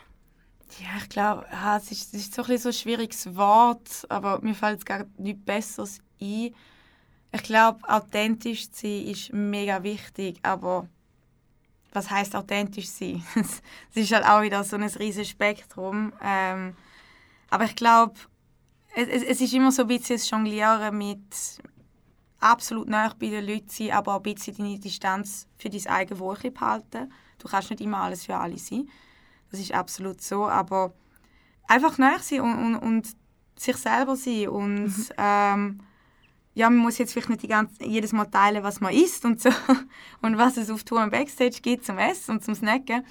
[0.78, 4.40] Ja, ich glaube, ja, es, ist, es ist so ein, so ein schwieriges Wort, aber
[4.42, 6.54] mir fällt jetzt gar nichts Besseres ein.
[7.32, 10.88] Ich glaube, authentisch zu sein ist mega wichtig, aber
[11.92, 13.24] was heißt authentisch sein?
[13.36, 16.14] Es ist halt auch wieder so ein riesiges Spektrum.
[16.22, 16.76] Ähm,
[17.50, 18.14] aber ich glaube,
[18.96, 21.62] es, es, es ist immer so ein bisschen das Jonglieren mit
[22.40, 26.20] absolut nah bei den Leuten sein, aber auch ein bisschen deine Distanz für dein eigenes
[26.20, 27.12] Wohl behalten.
[27.38, 28.90] Du kannst nicht immer alles für alle sein.
[29.52, 30.94] Das ist absolut so, aber
[31.68, 33.08] einfach nah sein und, und, und
[33.56, 35.80] sich selber sein und ähm,
[36.54, 39.42] ja, man muss jetzt vielleicht nicht die ganze, jedes Mal teilen, was man isst und
[39.42, 39.50] so
[40.22, 43.06] und was es auf Tour und Backstage gibt zum Essen und zum Snacken,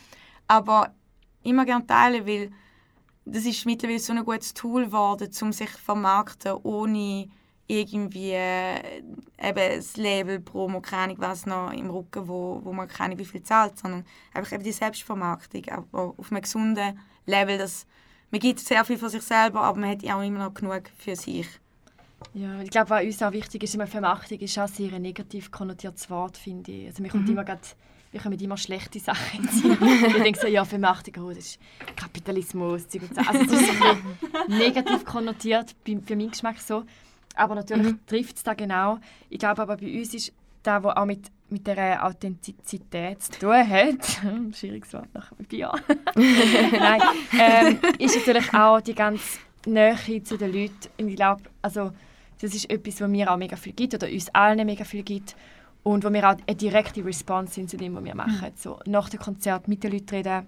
[0.46, 0.94] aber
[1.42, 2.50] immer gerne teilen, weil
[3.24, 7.28] das ist mittlerweile so ein gutes Tool geworden, um sich zu vermarkten, ohne
[7.68, 8.98] irgendwie äh,
[9.40, 13.42] eben das Label, Promo, keine was noch im Rücken, wo, wo man keine wie viel
[13.42, 17.86] zahlt, sondern einfach eben die Selbstvermarktung, aber auf einem gesunden Level, dass
[18.30, 21.14] man gibt sehr viel von sich selber, aber man hat auch immer noch genug für
[21.14, 21.46] sich.
[22.34, 25.50] Ja, ich glaube, was uns auch wichtig ist, immer Vermarktung ist auch sehr ein negativ
[25.50, 26.86] konnotiertes Wort, finde ich.
[26.86, 27.76] Also mir kommt immer grad,
[28.10, 29.78] wir kommen immer schlechte Sachen in Sinn.
[30.08, 31.58] Ich denke so, ja, Vermarktung, oh, das ist
[31.96, 33.20] Kapitalismus, Zeug und so.
[33.20, 36.84] Also es ist so negativ konnotiert, für meinen Geschmack so.
[37.38, 38.98] Aber natürlich trifft es da genau.
[39.30, 43.68] Ich glaube aber bei uns ist da, wo auch mit, mit der Authentizität zu tun
[43.68, 44.20] hat,
[44.52, 45.72] schwieriges Wort nach Bier,
[46.14, 47.00] Nein,
[47.38, 50.74] ähm, ist natürlich auch die ganze Nähe zu den Leuten.
[50.98, 51.92] Und ich glaube, also,
[52.40, 55.36] das ist etwas, was mir auch mega viel gibt oder uns allen mega viel gibt
[55.82, 58.52] und wo wir auch eine direkte Response sind zu dem, was wir machen.
[58.56, 60.46] So, nach dem Konzert mit den Leuten reden,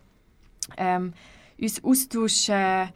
[0.77, 1.13] ähm,
[1.59, 2.91] uns austauschen,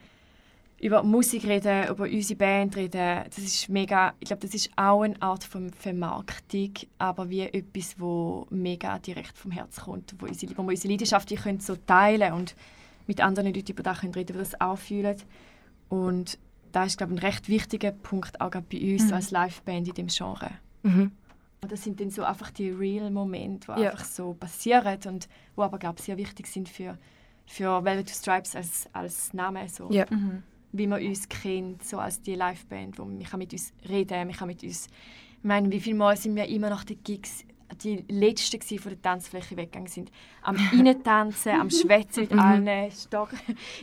[0.79, 3.23] über Musik reden, über unsere Band reden.
[3.25, 7.99] Das ist mega, ich glaube, das ist auch eine Art von Vermarktung, aber wie etwas,
[7.99, 11.75] wo mega direkt vom Herz kommt, wo, unsere, wo wir unsere Leidenschaft die können so
[11.75, 12.55] teilen und
[13.07, 15.15] mit anderen Leuten über das können reden, die das auch fühlen.
[15.89, 16.37] Und
[16.71, 19.93] das ist, glaube ich, ein recht wichtiger Punkt auch gerade bei uns als Liveband in
[19.93, 20.51] dem Genre.
[20.83, 21.11] Mhm.
[21.61, 23.91] Und das sind dann so einfach die real Momente, die Ja.
[23.91, 26.97] einfach so passieren und wo aber glaube ich sehr wichtig sind für,
[27.45, 29.67] für Velvet Stripes als, als Name.
[29.69, 29.89] So.
[29.89, 30.05] Ja.
[30.77, 34.35] Wie man uns kennt, so als die Liveband, wo man kann mit uns reden, man
[34.35, 34.87] kann mit uns...
[35.37, 37.45] Ich meine, wie viele Mal sind wir immer nach den Gigs
[37.83, 40.11] die Letzten gewesen, von der Tanzfläche weggegangen sind.
[40.43, 43.29] Am Innentanzen, am Schwätzen mit allen, Stock,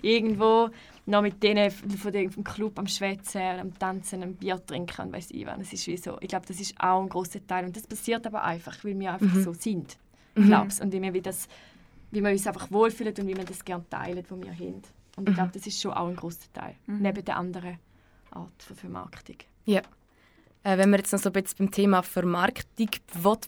[0.03, 0.71] irgendwo
[1.05, 5.13] noch mit denen von dem vom Club am Schwätzen, am Tanzen, am Bier trinken und
[5.13, 5.59] weiss ich was.
[5.59, 6.17] Das ist wie so.
[6.21, 9.13] Ich glaube, das ist auch ein großer Teil und das passiert aber einfach, weil wir
[9.13, 9.99] einfach so sind,
[10.35, 10.47] Mhm.
[10.47, 11.49] glaub's und wie wir, wie, das,
[12.11, 14.83] wie wir uns einfach wohlfühlen und wie wir das gerne teilen, wo wir haben.
[15.17, 17.79] Und ich glaube, das ist schon auch ein großer Teil, neben der anderen
[18.31, 19.37] Art von Vermarktung.
[19.65, 19.83] Ja.
[20.65, 22.89] Äh, wenn wir jetzt noch so ein bisschen beim Thema Vermarktung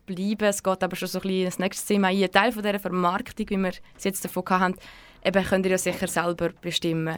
[0.05, 2.23] bleiben, es geht aber schon so ein bisschen ins nächste Thema ein.
[2.23, 4.79] Ein Teil von dieser Vermarktung, wie wir es jetzt davon hatten,
[5.25, 7.17] eben könnt ihr ja sicher selber bestimmen.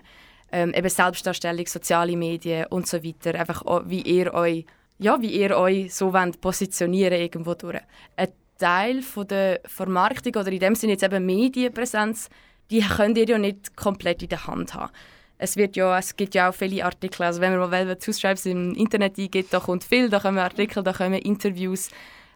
[0.53, 3.35] Ähm, eben Selbstdarstellung, soziale Medien und so weiter.
[3.39, 4.65] Einfach auch, wie ihr euch,
[4.99, 7.81] ja, wie ihr euch so wollt positionieren irgendwo durch.
[8.17, 8.29] Ein
[8.59, 12.29] Teil von der Vermarktung oder in dem Sinne jetzt eben Medienpräsenz,
[12.71, 14.91] die könnt ihr ja nicht komplett in der Hand haben
[15.39, 17.23] es, wird ja, es gibt ja auch viele Artikel.
[17.25, 20.83] Also wenn man mal Velvet Stripes im Internet eingibt, da kommt viel, da kommen Artikel,
[20.83, 21.91] da kommen Interviews.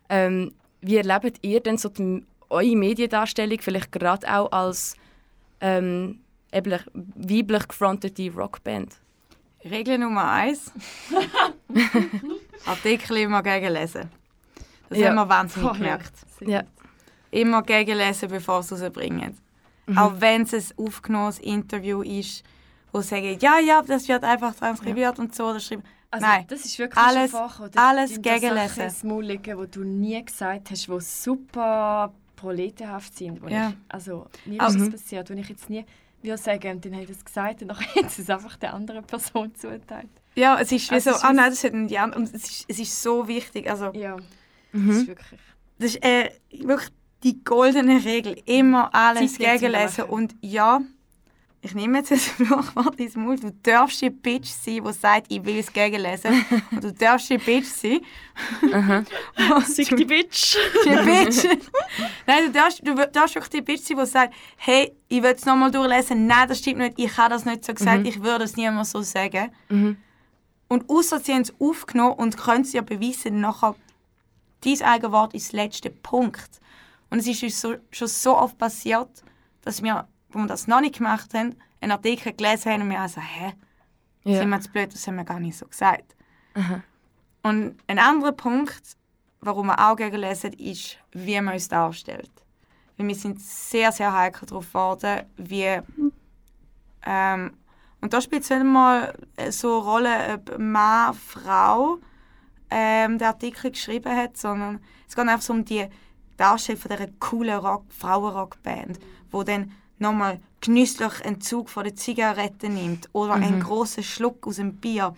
[0.09, 0.53] Ähm,
[0.83, 4.97] wie erlebt ihr denn so die, eure Mediendarstellung, vielleicht gerade auch als
[5.61, 6.21] ähm,
[6.53, 8.97] weiblich gefrontete Rockband?
[9.65, 10.71] Regel Nummer eins.
[12.67, 14.11] Artikel immer gegenlesen.
[14.89, 15.09] Das Ja.
[15.09, 15.99] haben wir wahnsinnig Vorher.
[15.99, 16.13] gemerkt.
[16.41, 16.63] Ja.
[17.31, 19.37] Immer gegenlesen, bevor sie es rausbringen.
[19.91, 19.99] Mhm.
[19.99, 22.43] Auch wenn es ein aufgenommenes Interview ist,
[22.93, 25.47] wo sie sagen, ja, ja, das wird einfach transkribiert und so.
[25.49, 25.83] Oder schreiben.
[26.13, 27.71] Also, Nein, das ist wirklich alles- schon vorgekommen.
[27.73, 29.09] Da alles gegenlesen.
[29.09, 33.41] Maul liegen, die du nie gesagt hast, die super proletenhaft sind.
[33.43, 33.71] Wo Ja.
[33.71, 35.85] ich, also, mir Aber- ist das passiert, wenn ich jetzt nie
[36.23, 39.55] würde sagen, dann habe ich das gesagt und dann hat es einfach der anderen Person
[39.55, 40.09] zugeteilt.
[40.35, 42.21] ja, es ist wie Also so, ah ist- nein, das hat nicht die andere.
[42.21, 43.71] Und es ist, es ist so wichtig.
[43.71, 44.17] Also, Ja,
[44.73, 44.89] Mhm.
[44.89, 45.41] das ist wirklich...
[45.79, 46.31] das ist äh,
[46.65, 46.91] wirklich
[47.23, 48.37] die goldene Regel.
[48.47, 50.05] Immer alles gegenlesen.
[50.05, 50.81] Und ja,
[51.63, 53.43] ich nehme jetzt ein Fluchwort ins Mund.
[53.43, 56.45] Du darfst die Bitch sein, die sagt, ich will es gegenlesen.
[56.71, 58.01] Und du darfst die Bitch sein.
[59.67, 60.57] Sieg die Bitch.
[60.85, 61.45] Die Bitch.
[62.27, 65.45] Nein, du darfst, du darfst wirklich die Bitch sein, die sagt, hey, ich will es
[65.45, 66.27] nochmal durchlesen.
[66.27, 66.95] Nein, das stimmt nicht.
[66.97, 68.07] Ich habe das nicht so gesagt.
[68.07, 69.51] Ich würde es niemals so sagen.
[69.69, 69.99] Mhm.
[70.69, 73.75] Und außer sie haben es aufgenommen und können es ja beweisen, nachher
[74.65, 76.61] dein eigenes Wort ist der letzte Punkt.
[77.11, 79.25] Und es ist uns so, schon so oft passiert,
[79.63, 83.01] dass wir, wo wir das noch nicht gemacht haben, einen Artikel gelesen haben und wir
[83.01, 83.53] also, hä,
[84.25, 84.39] Ja.
[84.41, 86.15] sind wir jetzt blöd, das haben wir gar nicht so gesagt.
[87.43, 88.83] Und ein anderer Punkt,
[89.41, 92.31] warum wir auch gegenlesen, ist, wie man uns darstellt.
[92.97, 95.81] Weil wir sind sehr, sehr heikel darauf geworden, wie...
[97.07, 97.55] Ähm,
[98.03, 99.15] und da spielt es nicht mal
[99.51, 101.99] so eine Rolle, ob Mann, Frau
[102.71, 105.87] ähm, den Artikel geschrieben hat, sondern es geht einfach so um die
[106.41, 108.99] Darstellung von dieser coolen Rock, Frauenrockband,
[109.31, 114.57] wo dann nochmal genüsslich einen Zug von der Zigarette nimmt oder einen großen Schluck aus
[114.57, 115.15] dem Bier,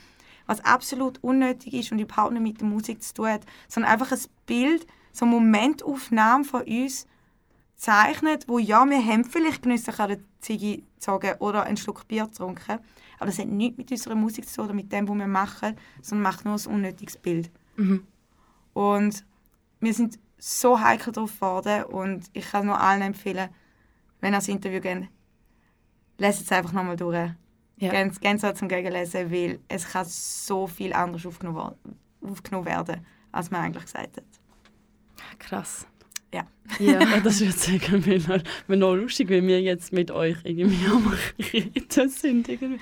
[0.47, 4.11] was absolut unnötig ist und überhaupt nicht mit der Musik zu tun hat, sondern einfach
[4.11, 7.07] ein Bild, so eine Momentaufnahme von uns
[7.77, 12.27] zeichnet, wo ja, wir haben vielleicht genüsslich an der Ziege gezogen oder einen Schluck Bier
[12.27, 12.79] getrunken,
[13.19, 15.77] aber das hat nichts mit unserer Musik zu tun oder mit dem, was wir machen,
[16.01, 17.51] sondern macht nur ein unnötiges Bild.
[18.73, 19.25] Und
[19.81, 23.49] wir sind so heikel drauf geworden und ich kann nur allen empfehlen,
[24.21, 25.09] wenn ihr das Interview geht,
[26.19, 27.31] lest es einfach nochmal durch.
[27.77, 27.93] Ja.
[27.93, 31.77] Ganz, ganz zum Gegenlesen, weil es kann so viel anders aufgenommen,
[32.21, 34.25] aufgenommen werden, als man eigentlich gesagt hat.
[35.39, 35.87] Krass.
[36.35, 36.45] Ja.
[36.81, 37.01] Ja.
[37.01, 41.17] Ja, das wird sicher noch, mir noch lustig, weil wir jetzt mit euch irgendwie am
[41.53, 42.49] Reden sind.
[42.49, 42.81] Irgendwie.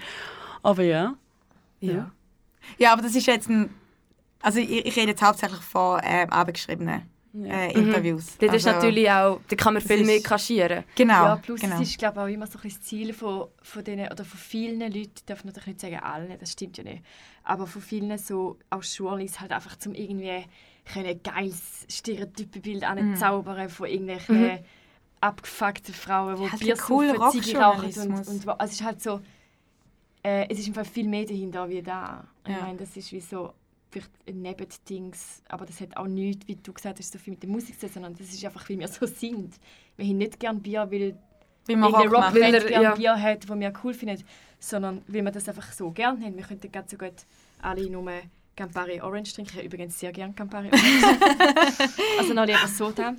[0.63, 1.15] Aber ja.
[1.81, 2.11] ja.
[2.79, 3.69] Ja, aber das ist jetzt ein...
[4.41, 8.37] Also ich, ich rede jetzt hauptsächlich von ähm, abgeschriebenen äh, Interviews.
[8.39, 10.85] Das ist Also, natürlich auch, da kann man das viel mehr ist- kaschieren.
[10.97, 11.77] Genau, Ja, plus genau.
[11.77, 14.25] es ist glaube ich, auch immer so ein bisschen das Ziel von, von denen, oder
[14.25, 17.03] von vielen Leuten, ich darf natürlich nicht sagen allen, das stimmt ja nicht,
[17.45, 20.45] aber von vielen so auch Journalisten halt einfach zum irgendwie
[20.93, 24.61] können ein geiles Stereotypenbild anzaubern von irgendwelchen
[25.21, 29.03] abgefuckten Frauen, die Ja, Bier saufen, Ziege rauchen und, und wo- also es ist halt
[29.03, 29.21] so
[30.23, 32.27] äh, es ist im Fall viel mehr dahinter wie da.
[32.45, 32.61] Ich Ja.
[32.61, 33.53] meine, das ist wie so
[33.91, 37.43] vielleicht ein Nebendings, aber das hat auch nichts, wie du gesagt hast, so viel mit
[37.43, 39.55] der Musik zu tun, sondern das ist einfach, wie wir so sind.
[39.97, 41.19] Wir haben nicht gern Bier, weil
[41.67, 42.95] Wie man Rock Rockband er- gerne ja.
[42.95, 44.23] Bier hat, das wir cool finden,
[44.59, 46.37] sondern weil wir das einfach so gerne haben.
[46.37, 47.15] Wir könnten ganz so gut
[47.61, 48.11] alle nur
[48.57, 49.51] Campari Orange trinken.
[49.53, 51.91] Ich habe übrigens sehr gerne Campari Orange.
[52.19, 53.15] also noch lieber Soda.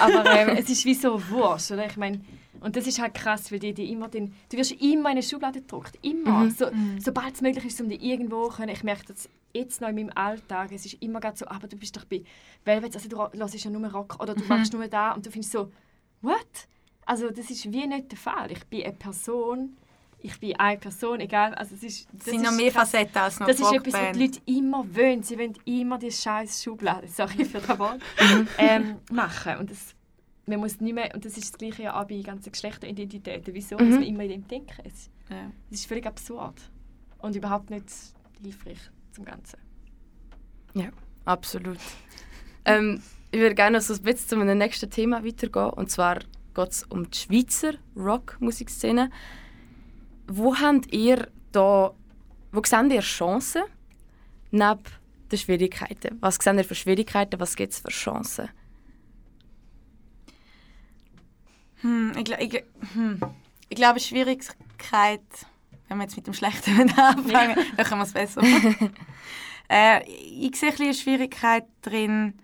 [0.00, 1.86] Aber ähm, es ist wie so wurscht, oder?
[1.86, 2.20] Ich meine,
[2.60, 5.22] Und das ist halt krass, weil die, die immer den, du wirst immer in eine
[5.22, 5.98] Schublade gedruckt.
[6.02, 6.50] Immer.
[6.50, 6.66] So,
[6.98, 8.70] Sobald es möglich ist, um dich irgendwo können.
[8.70, 10.70] Ich merke das jetzt noch in meinem Alltag.
[10.72, 12.22] Es ist immer gerade so, aber du bist doch bei
[12.64, 15.52] Velvet, also du hörst ja nur Rock oder du machst nur da und du findest
[15.52, 15.70] so,
[16.22, 16.46] what?
[17.04, 18.50] Also das ist wie nicht der Fall.
[18.52, 19.76] Ich bin eine Person,
[20.18, 21.54] ich bin eine Person, egal.
[21.54, 22.90] Also es ist, das sind noch ist mehr krass.
[22.90, 25.22] Facetten als noch Das ist etwas, was die Leute immer wollen.
[25.22, 28.48] Sie wollen immer die scheiß Schublade, sorry für das Wort, Mhm.
[28.58, 29.56] ähm, machen.
[29.58, 29.94] Und das,
[30.46, 33.52] man muss nicht mehr, und das ist das Gleiche ja auch bei ganzen Geschlechteridentitäten.
[33.54, 33.84] Wieso Mhm.
[33.86, 34.82] muss man immer in dem denken?
[34.84, 35.50] Es, Ja.
[35.70, 36.60] es ist völlig absurd
[37.18, 37.86] und überhaupt nicht
[38.40, 38.78] hilfreich
[39.12, 39.58] zum Ganzen.
[40.74, 40.90] Ja,
[41.24, 41.78] absolut.
[42.64, 45.70] ähm, ich würde gerne noch so ein bisschen zu einem nächsten Thema weitergehen.
[45.70, 46.20] Und zwar
[46.54, 49.10] geht es um die Schweizer Rockmusikszene.
[50.28, 51.92] Wo habt ihr da,
[52.52, 53.62] wo seht ihr Chancen
[54.50, 54.80] neben
[55.30, 56.18] den Schwierigkeiten?
[56.20, 58.48] Was seht ihr für Schwierigkeiten, was gibt es für Chancen?
[61.82, 62.64] Hm, ich, ich,
[62.94, 63.20] hm.
[63.68, 65.20] ich glaube, Schwierigkeit,
[65.88, 68.94] wenn wir jetzt mit dem Schlechten anfangen, dann können wir es besser machen.
[69.68, 72.34] äh, ich sehe ein bisschen eine Schwierigkeit drin.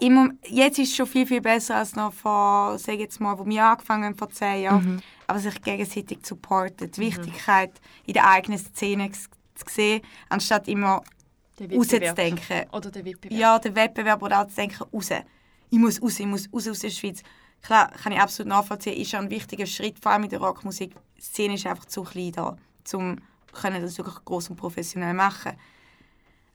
[0.00, 3.38] Im Mom- jetzt ist es schon viel, viel besser als noch vor, sag jetzt mal,
[3.38, 5.02] wo wir angefangen haben, vor zehn Jahren.
[5.28, 7.70] Aber sich gegenseitig zu supporten, die Wichtigkeit
[8.06, 11.02] in der eigenen Szene zu sehen, anstatt immer
[11.78, 12.66] rauszudenken.
[12.72, 13.40] Oder der Wettbewerb.
[13.40, 15.10] Ja, der Wettbewerb oder auch zu denken, raus.
[15.70, 17.22] Ich muss raus, ich muss raus aus der Schweiz.
[17.62, 20.94] Klar, kann ich absolut nachvollziehen, ist ja ein wichtiger Schritt, vor allem in der Rockmusik.
[21.16, 22.56] Die Szene ist einfach zu klein da,
[22.92, 23.16] um
[23.62, 25.52] das wirklich groß und professionell machen.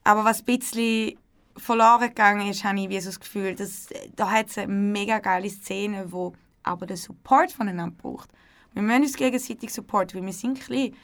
[0.04, 1.18] Aber was ein bisschen
[1.56, 5.18] verloren gegangen ist, habe ich wie so das Gefühl, dass da hat es eine mega
[5.18, 8.30] geile Szene, wo aber den Support voneinander braucht.
[8.74, 10.94] Wir müssen uns gegenseitig supporten, weil wir sind klein.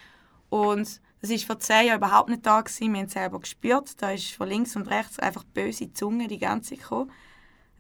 [0.50, 2.61] Und das war vor zehn Jahren überhaupt nicht da.
[2.61, 2.92] Gewesen.
[2.92, 4.02] Wir haben es selber gespürt.
[4.02, 7.11] Da ist von links und rechts einfach böse Zunge die ganze gekommen.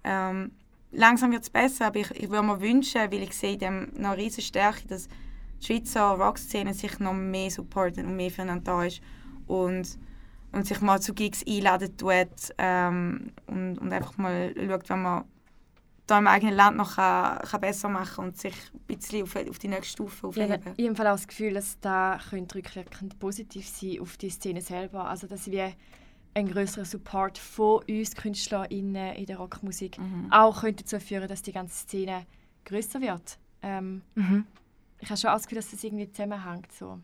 [0.02, 0.52] Ähm,
[0.94, 3.92] langsam wird es besser, aber ich, ich würde mir wünschen, weil ich sehe in dem
[3.96, 5.08] noch riesige Stärke, dass
[5.60, 9.00] die Schweizer Rockszene sich noch mehr supportet und mehr füreinander da ist.
[9.46, 9.98] Und,
[10.52, 15.24] und sich mal zu Gigs einladen tut ähm, und, und einfach mal schaut, wenn man
[16.06, 19.58] da im eigenen Land noch kann, kann besser machen und sich ein bisschen auf, auf
[19.58, 20.74] die nächste Stufe Ich habe aufheben.
[20.76, 25.08] in jedem Fall auch das Gefühl, dass da rückwirkend positiv sein auf die Szene selber.
[25.08, 25.72] Also dass wir
[26.34, 29.98] ein größerer Support von uns KünstlerInnen in der Rockmusik
[30.30, 32.26] auch könnte dazu führen, dass die ganze Szene
[32.64, 33.38] größer wird.
[33.62, 34.02] Ähm,
[35.00, 36.72] Ich habe schon das Gefühl, dass das irgendwie zusammenhängt.
[36.72, 36.98] So.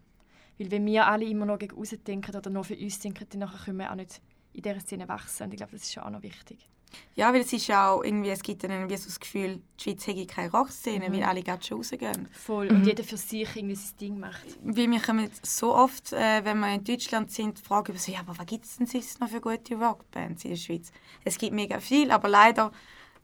[0.59, 3.49] Weil wenn wir alle immer noch gegen uns denken oder nur für uns denken, dann
[3.65, 4.21] können wir auch nicht
[4.53, 5.45] in dieser Szene wachsen.
[5.45, 6.69] Und ich glaube, das ist schon auch noch wichtig.
[7.15, 10.07] Ja, weil es ist auch irgendwie, es gibt dann irgendwie so das Gefühl, die Schweiz
[10.07, 12.29] hätte keine Rockszene, weil alle gerade schon rausgehen.
[12.33, 12.69] Voll.
[12.69, 14.45] Und jeder für sich irgendwie sein Ding macht.
[14.63, 18.21] Weil wir kommen so oft, äh, wenn wir in Deutschland sind, fragen wir so, ja,
[18.21, 20.93] aber was gibt es denn sonst noch für gute Rockbands in der Schweiz?
[21.25, 22.73] Es gibt mega viel, aber leider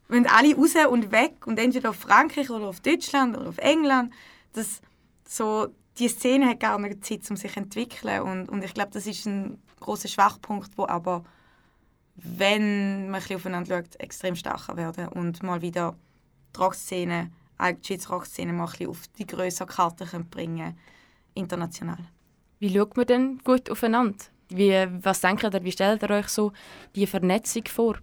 [0.09, 4.13] wollen alle raus und weg und entweder auf Frankreich oder auf Deutschland oder auf England.
[4.53, 4.81] Das,
[5.27, 8.91] so, die Szene hat gar nicht Zeit, um sich zu entwickeln und, und ich glaube,
[8.93, 11.25] das ist ein großer Schwachpunkt, wo aber,
[12.17, 15.95] wenn man ein bisschen aufeinander schaut, extrem stärker werden und mal wieder
[16.55, 20.79] die Rockszene, eigentlich die Schweizer Rockszene mal ein bisschen auf die größere Karte bringen
[21.35, 21.99] international.
[22.59, 24.17] Wie schaut man denn gut aufeinander?
[24.49, 26.53] Wie, was denkt ihr, wie stellt ihr euch so
[26.95, 27.99] die Vernetzung vor?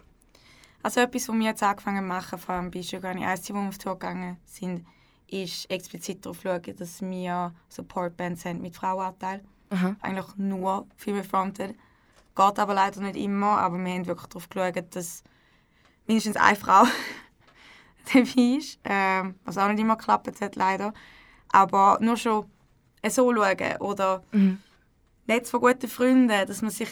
[0.83, 3.77] Also etwas, was wir jetzt angefangen machen, vor allem bei Shogani Ice, wo wir auf
[3.77, 4.85] Tour gegangen sind,
[5.27, 9.41] ist explizit darauf schauen, dass wir Supportbands haben mit Frauenanteil.
[9.69, 9.95] Aha.
[10.01, 11.75] Eigentlich nur Female Fronted.
[12.35, 15.23] Geht aber leider nicht immer, aber wir haben wirklich darauf geschaut, dass
[16.07, 16.83] mindestens eine Frau
[18.13, 18.79] dabei ist.
[18.83, 20.93] Ähm, was auch nicht immer geklappt hat, leider.
[21.51, 22.45] Aber nur schon
[23.07, 24.23] so schauen oder
[25.27, 26.89] Netz von guten Freunden, dass man sich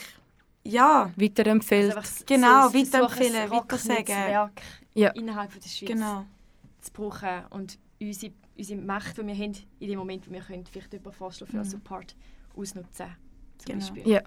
[0.63, 1.95] ja, Weiterempfehlt?
[1.97, 4.51] Also Genau, so- weiterempfehlen, das weitersagen.
[4.93, 5.09] Ja.
[5.09, 6.25] innerhalb der Schweiz genau.
[6.81, 10.65] zu brauchen und unsere, unsere Macht, die wir haben, in dem Moment, wo wir können,
[10.67, 12.15] vielleicht jemanden vorstellen für einen Support
[12.55, 13.07] ausnutzen.
[13.57, 13.79] Zum Genau.
[13.79, 14.07] Beispiel.
[14.07, 14.21] Ja.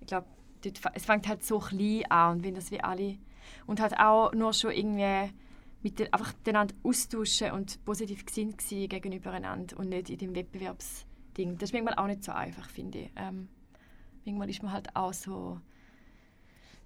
[0.00, 0.26] Ich glaube,
[0.66, 3.18] es fängt halt so klein an und wenn das wie alle
[3.66, 5.32] und halt auch nur schon irgendwie
[5.82, 10.34] mit den, einfach miteinander austauschen und positiv gesinnt sein gegenüber einander und nicht in dem
[10.34, 11.56] Wettbewerbsding.
[11.56, 13.10] Das ist manchmal auch nicht so einfach, finde ich.
[13.16, 13.48] Ähm,
[14.24, 15.60] manchmal ist man halt auch so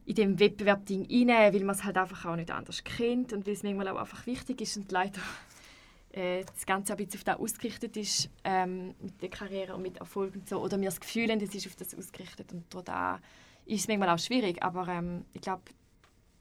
[0.07, 3.55] in dem Wettbewerb-Ding rein, weil man es halt einfach auch nicht anders kennt und weil
[3.55, 5.21] es manchmal auch einfach wichtig ist und leider
[6.13, 9.97] äh, das Ganze ein bisschen auf das ausgerichtet ist, ähm, mit der Karriere und mit
[9.97, 10.63] Erfolg und so.
[10.63, 13.19] Oder wir das Gefühl haben, es ist auf das ausgerichtet und da
[13.67, 15.63] ist es manchmal auch schwierig, aber ähm, ich glaube,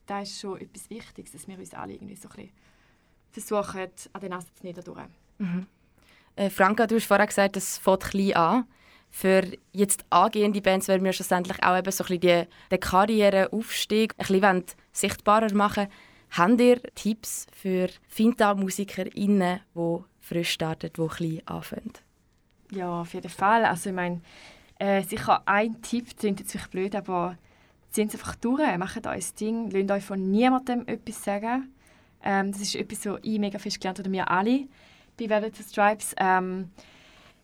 [0.06, 2.50] da ist schon etwas Wichtiges, dass wir uns alle irgendwie so ein
[3.32, 5.08] bisschen versuchen, an den Nase zu niederdurch.
[6.36, 8.64] Äh, Franka, du hast vorher gesagt, es fängt klein an.
[9.10, 14.14] Für jetzt angehende Bands werden wir schlussendlich auch eben so ein bisschen die, den Karriereaufstieg
[14.18, 15.86] ein bisschen sichtbarer machen.
[16.30, 21.92] Habt ihr Tipps für Finta-MusikerInnen, die frisch starten, die klein anfangen?
[22.72, 23.64] Ja, auf jeden Fall.
[23.64, 24.20] Also ich meine,
[24.78, 27.36] äh, sicher ein Tipp, das klingt jetzt vielleicht blöd, aber
[27.90, 31.72] ziehen es einfach durch, macht euer Ding, lasst euch von niemandem etwas sagen.
[32.22, 34.66] Ähm, das ist etwas, was ich mega fest gelernt habe, oder wir alle
[35.18, 36.14] bei Velvet Stripes.
[36.16, 36.70] Ähm,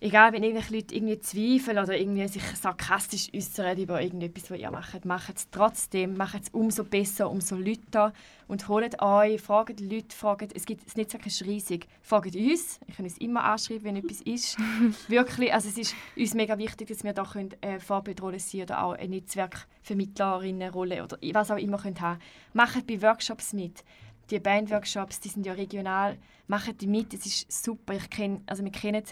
[0.00, 4.70] egal, wenn irgendwelche Leute irgendwie zweifeln oder irgendwie sich sarkastisch äußern über irgendetwas, was ihr
[4.70, 8.12] macht, macht es trotzdem, macht es umso besser, umso lauter
[8.48, 12.96] und holt euch, fragt Leute, fragt, es gibt, das Netzwerk ist riesig, fragt uns, ich
[12.96, 14.56] kann uns immer anschreiben, wenn etwas ist.
[15.08, 18.82] Wirklich, also es ist uns mega wichtig, dass wir da können, äh, Vorbildrolle sein oder
[18.82, 22.20] auch eine Netzwerkvermittlerinnenrolle oder was auch immer können haben.
[22.54, 23.84] Macht bei Workshops mit.
[24.30, 27.94] Die Bandworkshops, die sind ja regional, macht die mit, es ist super.
[27.94, 29.02] Ich kenn, also wir kennen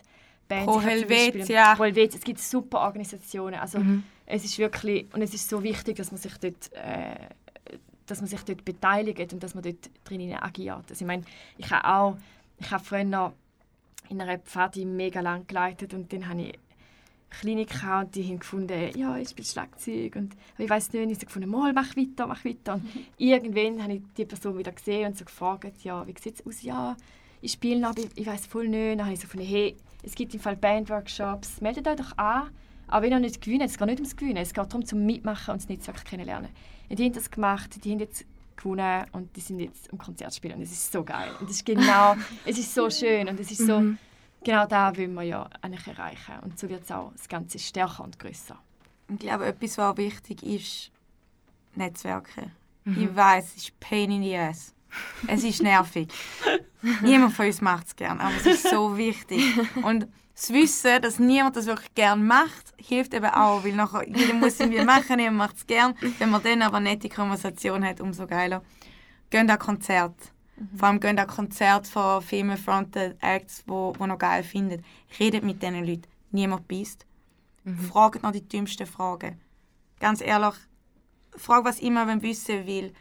[0.49, 0.67] Bands.
[0.67, 1.75] Pro Helvetia.
[1.75, 2.19] Pro Helvetia.
[2.19, 3.61] Es gibt super Organisationen.
[3.61, 3.81] Also
[4.27, 7.15] es ist wirklich und es ist so wichtig, dass man sich dort, äh,
[8.07, 10.91] dass man sich dort beteiligt und dass man dort drinnen agiert.
[10.91, 11.25] Also ich meine,
[11.57, 12.17] ich habe auch,
[12.59, 13.33] ich habe früher noch
[14.09, 16.59] in einer Pfadi mega lang geleitet und dann habe ich
[17.69, 21.19] gehabt und die haben gefunden, ja, ich spiele Schlagzeug und ich weiß nicht, und ich
[21.19, 22.75] habe gefunden, mal, mach weiter, mach weiter.
[22.75, 22.89] Und
[23.19, 26.63] irgendwann habe ich die Person wieder gesehen und so gefragt, ja, wie sieht es aus?
[26.63, 26.97] Ja,
[27.41, 28.99] ich spiele noch, aber ich, ich weiß voll nicht.
[28.99, 32.51] Dann habe ich so gefunden, hey, es gibt im Fall Bandworkshops, meldet euch doch an.
[32.87, 35.53] Aber wenn ihr nicht gewinnt, es geht nicht ums Gewinnen, es geht darum, zum Mitmachen
[35.53, 36.51] und das Netzwerk kennenlernen.
[36.89, 38.25] Und die haben das gemacht, die haben jetzt
[38.57, 41.31] gewonnen und die sind jetzt am Konzert spielen und es ist so geil.
[41.39, 43.83] Und es ist genau, es ist so schön und es ist so,
[44.43, 46.35] genau da wollen wir ja eigentlich erreichen.
[46.43, 48.59] Und so wird es auch das Ganze stärker und grösser.
[49.11, 50.91] Ich glaube, etwas, was auch wichtig ist,
[51.75, 52.51] Netzwerke.
[52.97, 54.75] Ich weiß, es ist Pain in the Ass.
[55.27, 56.09] Es ist nervig.
[57.03, 59.43] niemand von uns macht es gern, aber es ist so wichtig.
[59.83, 64.35] Und das Wissen, dass niemand das wirklich gern macht, hilft eben auch, weil nachher jeder
[64.35, 65.95] muss es irgendwie machen, niemand macht es gern.
[66.19, 68.63] Wenn man dann aber eine nette Konversation hat, umso geiler.
[69.31, 70.15] Geht an Konzert.
[70.77, 74.85] Vor allem geht an Konzert von Female Fronted Acts, wo, wo noch geil findet.
[75.19, 76.07] Redet mit diesen Leuten.
[76.31, 77.05] Niemand beißt.
[77.91, 79.41] Fragt noch die dümmsten Fragen.
[80.01, 80.55] Ganz ehrlich,
[81.37, 82.93] frag was immer, wenn du wissen will.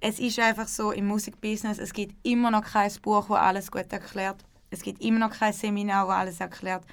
[0.00, 3.92] Es ist einfach so im Musikbusiness, es gibt immer noch kein Buch, das alles gut
[3.92, 4.44] erklärt.
[4.70, 6.84] Es gibt immer noch kein Seminar, das alles erklärt.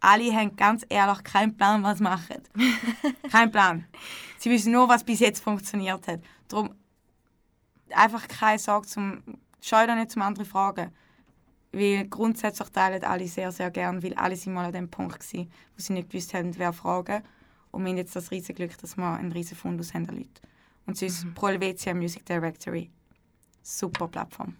[0.00, 2.42] Alle haben ganz ehrlich keinen Plan, was sie machen.
[3.30, 3.84] Kein Plan.
[4.38, 6.20] Sie wissen nur, was bis jetzt funktioniert hat.
[6.48, 6.74] Darum
[7.90, 9.22] einfach keine Sorge zum
[9.60, 10.90] Scheu da nicht zum anderen fragen.
[11.72, 15.50] Weil grundsätzlich teilen alle sehr, sehr gern, weil alle sind mal an dem Punkt gewesen,
[15.76, 17.22] wo sie nicht gewusst haben, wer fragen.
[17.70, 20.40] Und wir haben jetzt das riesige Glück, dass wir einen riesen Fundus haben an Leuten.
[20.90, 22.90] Und sonst Pro Helvetia Music Directory.
[23.62, 24.56] Super Plattform.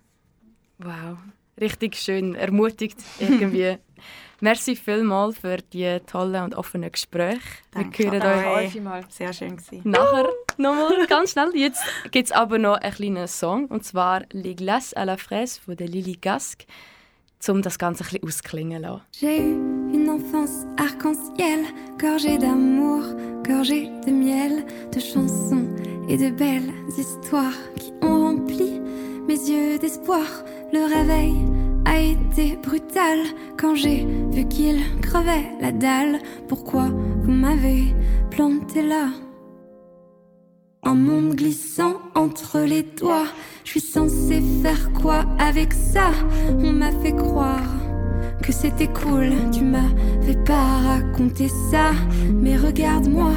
[0.78, 1.18] Wow,
[1.61, 3.78] richtig schön, ermutigt irgendwie.
[4.41, 7.41] Merci vielmals für die tollen und offenen Gespräche.
[7.72, 8.05] Danke.
[8.05, 8.51] Wir hören Danke.
[8.51, 9.05] euch mal.
[9.11, 9.83] Sehr schön gewesen.
[9.85, 11.51] nachher nochmal ganz schnell.
[11.55, 15.61] Jetzt gibt es aber noch einen kleinen Song, und zwar «Les glaces à la fraise»
[15.61, 16.64] von der Lily Gask,
[17.49, 19.80] um das Ganze ein bisschen ausklingen zu lassen.
[20.21, 21.61] Enfance arc-en-ciel,
[21.99, 23.03] gorgée d'amour,
[23.47, 25.66] gorgée de miel, de chansons
[26.11, 28.81] et de belles histoires qui ont rempli
[29.27, 30.27] mes yeux d'espoir.
[30.75, 31.37] Le réveil
[31.87, 33.18] a été brutal
[33.57, 36.18] quand j'ai vu qu'il crevait la dalle.
[36.49, 36.89] Pourquoi
[37.23, 37.95] vous m'avez
[38.31, 39.09] planté là?
[40.83, 43.29] Un monde glissant entre les doigts.
[43.64, 46.11] Je suis censée faire quoi avec ça?
[46.59, 47.80] On m'a fait croire
[48.43, 49.30] que c'était cool.
[49.53, 51.93] Tu m'avais pas raconté ça.
[52.32, 53.32] Mais regarde-moi,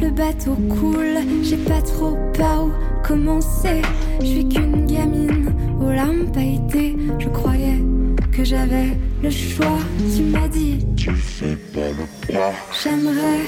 [0.00, 1.18] le bateau coule.
[1.42, 2.72] J'ai pas trop pas où
[3.06, 3.82] commencer.
[4.20, 6.96] Je suis qu'une gamine aux larmes pailletées.
[7.18, 7.82] Je croyais
[8.32, 9.78] que j'avais le choix.
[10.14, 12.52] Tu m'as dit, tu fais pas le poids.
[12.82, 13.40] J'aimerais,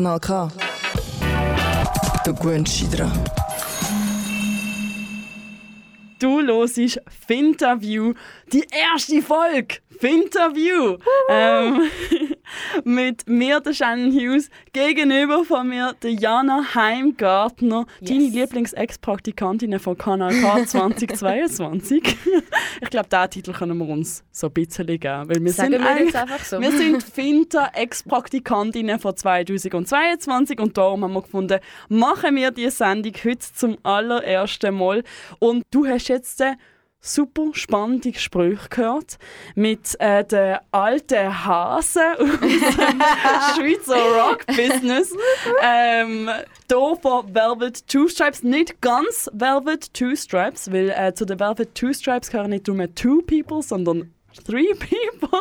[0.00, 0.48] Kanal K.
[2.24, 3.12] Dich dran.
[6.18, 6.78] Du hörst
[7.26, 8.14] Finterview,
[8.50, 9.76] die erste Folge.
[9.98, 10.96] Finterview.
[11.28, 11.90] Ähm,
[12.84, 20.34] mit mir, der Shannon Hughes, gegenüber von mir, der Jana Heimgartner, deine Lieblings-Ex-Praktikantin von Kanal
[20.34, 22.02] K 2022.
[22.80, 25.28] ich glaube, diesen Titel können wir uns so ein bisschen geben.
[25.28, 26.60] Weil wir Sagen sind wir jetzt einfach so.
[26.60, 33.52] wir sind Finter-Ex-Praktikantinnen von 2022 und darum haben wir gefunden, machen wir diese Sendung heute
[33.54, 35.02] zum allerersten Mal.
[35.38, 36.54] Und du hast jetzt äh,
[37.00, 39.18] super spannende Gespräche gehört
[39.54, 43.00] mit äh, den alten Hasen aus dem
[43.56, 45.12] Schweizer Rock-Business.
[45.62, 46.30] ähm,
[46.68, 51.74] hier von Velvet Two Stripes, nicht ganz Velvet Two Stripes, weil äh, zu den Velvet
[51.74, 54.12] Two Stripes gehören nicht nur Two People, sondern
[54.44, 55.40] Three People.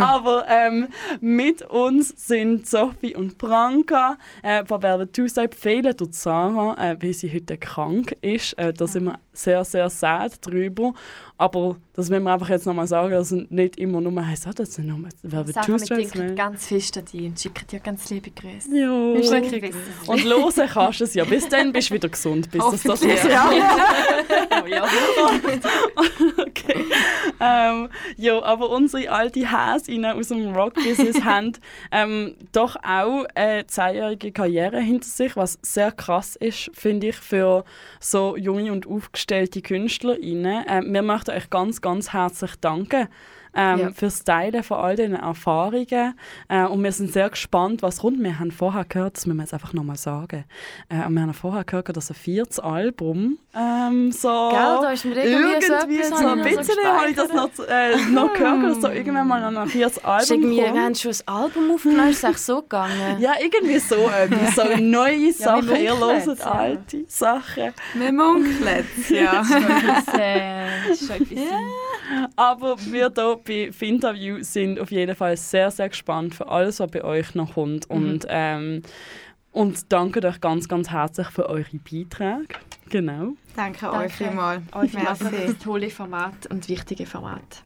[0.00, 0.88] Aber ähm,
[1.20, 5.58] mit uns sind Sophie und Branka äh, von Velvet Stripes.
[5.58, 8.58] Fehlen durch Sarah, äh, weil sie heute krank ist.
[8.58, 10.94] Äh, da sind wir sehr, sehr sad drüber.
[11.38, 14.52] Aber das will wir einfach jetzt nochmal sagen, dass es nicht immer nur heisst, ah,
[14.54, 15.10] das sind nur
[15.78, 16.12] Stripes.
[16.12, 16.34] denken mehr.
[16.34, 18.74] ganz fest an dich und schicken dir ganz liebe Grüße.
[18.76, 18.92] Ja.
[18.92, 21.24] Und hören kannst du es ja.
[21.24, 22.50] Bis dann bist du wieder gesund.
[22.50, 23.50] Bis das das Hoffentlich, ja.
[24.62, 24.86] Oh ja.
[26.38, 26.84] okay.
[27.40, 31.52] Ähm, ja, aber unsere alte Häsinnen aus dem Rock-Business haben
[31.90, 37.64] ähm, doch auch eine zehnjährige Karriere hinter sich, was sehr krass ist, finde ich, für
[38.00, 40.64] so junge und aufgestellte KünstlerInnen.
[40.68, 43.06] Ähm, wir möchten euch ganz, ganz herzlich danken.
[43.54, 43.90] Ähm, Ja.
[43.92, 46.14] Fürs Teilen von all diesen Erfahrungen.
[46.48, 48.22] Äh, und wir sind sehr gespannt, was kommt.
[48.22, 50.44] Wir haben vorher gehört, das müssen wir jetzt einfach nochmal sagen.
[50.88, 55.04] Äh, und wir haben vorher gehört, dass ein viertes Album ähm, so Gell, da ist
[55.04, 57.96] mir irgendwie so irgendwie so ein ich noch so bisschen habe ich das noch, äh,
[58.10, 60.78] noch gehört, dass so irgendwann mal noch ein viertes Album irgendwie, wir kommt.
[60.80, 62.92] haben schon ein Album aufgenommen, ist es echt so gegangen.
[63.18, 64.54] Ja, irgendwie so etwas.
[64.56, 66.50] So neue Sachen, wir ihr hört ja.
[66.50, 67.74] alte Sachen.
[67.94, 69.44] Wir munkeln ja.
[69.44, 71.38] Das, äh, ist schon etwas
[72.36, 76.90] Aber wir hier bei Finterview sind auf jeden Fall sehr, sehr gespannt für alles, was
[76.90, 77.88] bei euch noch kommt.
[77.90, 78.82] Und, ähm,
[79.52, 82.54] und danke euch ganz, ganz herzlich für eure Beiträge.
[82.90, 83.34] Genau.
[83.56, 84.62] Danke, Danke euch vielmals.
[84.74, 85.24] euch für Merci.
[85.46, 87.64] das tolle Format und wichtige Format.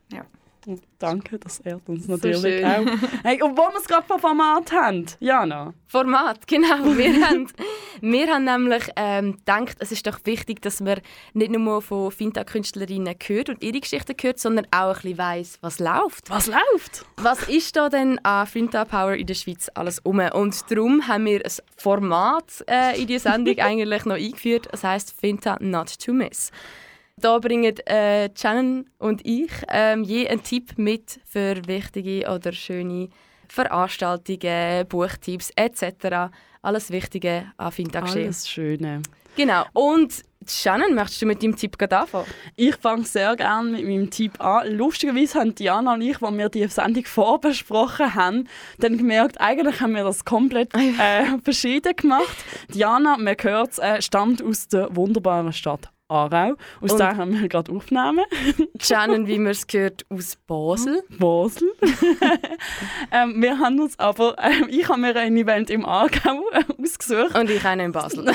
[0.66, 2.64] Und danke, das ehrt uns So natürlich schön.
[2.64, 2.84] auch.
[3.22, 5.72] Hey, wo wir es gerade von Format haben, Jana.
[5.86, 6.84] Format, genau.
[6.96, 7.46] Wir haben,
[8.00, 11.00] wir haben nämlich ähm, gedacht, es ist doch wichtig, dass man
[11.34, 15.78] nicht nur von Finta-Künstlerinnen hört und ihre Geschichten hört, sondern auch ein bisschen weiss, was
[15.78, 16.28] läuft.
[16.30, 17.06] Was läuft?
[17.16, 20.18] Was ist da denn an Finta Power in der Schweiz alles um?
[20.18, 24.68] Und darum haben wir ein Format äh, in die Sendung eigentlich noch eingeführt.
[24.72, 26.50] Das heißt Finta Not to Miss.
[27.18, 33.08] Da bringen äh, Shannon und ich ähm, je einen Tipp mit für wichtige oder schöne
[33.48, 36.30] Veranstaltungen, Buchtipps etc.
[36.60, 38.24] Alles Wichtige an Finta geschehen.
[38.26, 39.02] Alles Schöne.
[39.34, 39.64] Genau.
[39.72, 42.26] Und Shannon, möchtest du mit deinem Tipp gerade anfangen?
[42.54, 44.70] Ich fange sehr gerne mit meinem Tipp an.
[44.76, 48.46] Lustigerweise haben Diana und ich, als wir die Sendung vorbesprochen haben,
[48.78, 52.44] dann gemerkt, eigentlich haben wir das komplett äh, verschieden gemacht.
[52.68, 56.54] Diana, man hört es, äh, stammt aus der wunderbaren Stadt Aarau.
[56.80, 58.24] Aus Und- der haben wir gerade aufgenommen.
[58.80, 61.02] Shannon, wie man es gehört, aus Basel.
[61.18, 61.72] Basel.
[63.12, 67.36] ähm, wir haben uns aber, ähm, ich habe mir ein Event im Aargau äh, ausgesucht.
[67.36, 68.26] Und ich eine in Basel.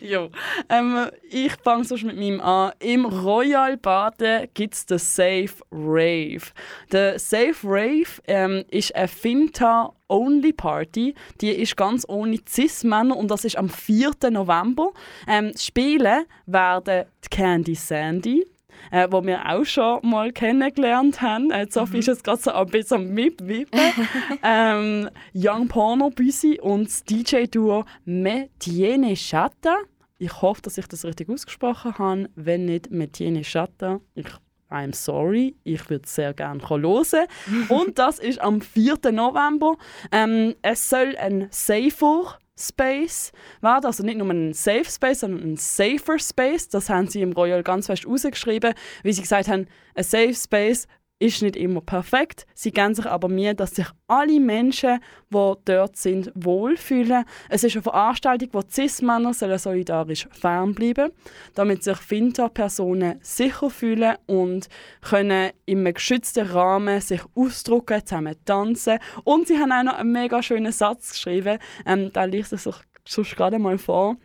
[0.00, 0.28] Ja.
[0.68, 2.72] Ähm, ich fange sonst mit meinem an.
[2.80, 6.42] Im Royal Baden gibt es den Safe Rave.
[6.90, 11.14] Der Safe Rave ähm, ist ein Finta Only Party.
[11.40, 14.12] Die ist ganz ohne Cis-Männer und das ist am 4.
[14.30, 14.90] November.
[15.26, 18.46] Ähm, spielen werden die Candy Sandy,
[18.90, 21.50] äh, wo wir auch schon mal kennengelernt haben.
[21.50, 23.80] Äh, Sophie ist jetzt gerade so ein bisschen Mitwippen.
[24.42, 29.78] ähm, Young Porno Büsi und das DJ-Duo Metiene Chata.
[30.18, 32.28] Ich hoffe, dass ich das richtig ausgesprochen habe.
[32.34, 34.00] Wenn nicht, Metiene Chata.
[34.14, 34.26] Ich
[34.72, 37.26] I'm sorry, ich würde sehr gerne hören.
[37.68, 38.98] Und das ist am 4.
[39.12, 39.76] November.
[40.10, 45.56] Ähm, es soll ein safer Space werden, also nicht nur ein Safe Space, sondern ein
[45.56, 46.68] Safer Space.
[46.68, 50.86] Das haben sie im Royal ganz fest rausgeschrieben, wie sie gesagt haben, ein Safe Space
[51.22, 52.46] ist nicht immer perfekt.
[52.54, 55.00] Sie geben sich aber mir, dass sich alle Menschen,
[55.30, 57.24] die dort sind, wohlfühlen.
[57.48, 61.12] Es ist eine Veranstaltung, wo Cis-Männer solidarisch fernbleiben
[61.54, 64.68] damit sich Finta-Personen sicher fühlen und
[65.00, 68.98] können in einem geschützten Rahmen sich ausdrücken, zusammen tanzen.
[69.24, 72.76] Und sie haben auch noch einen mega schönen Satz geschrieben, ähm, da liest es sich
[73.04, 74.16] sonst gerade mal vor.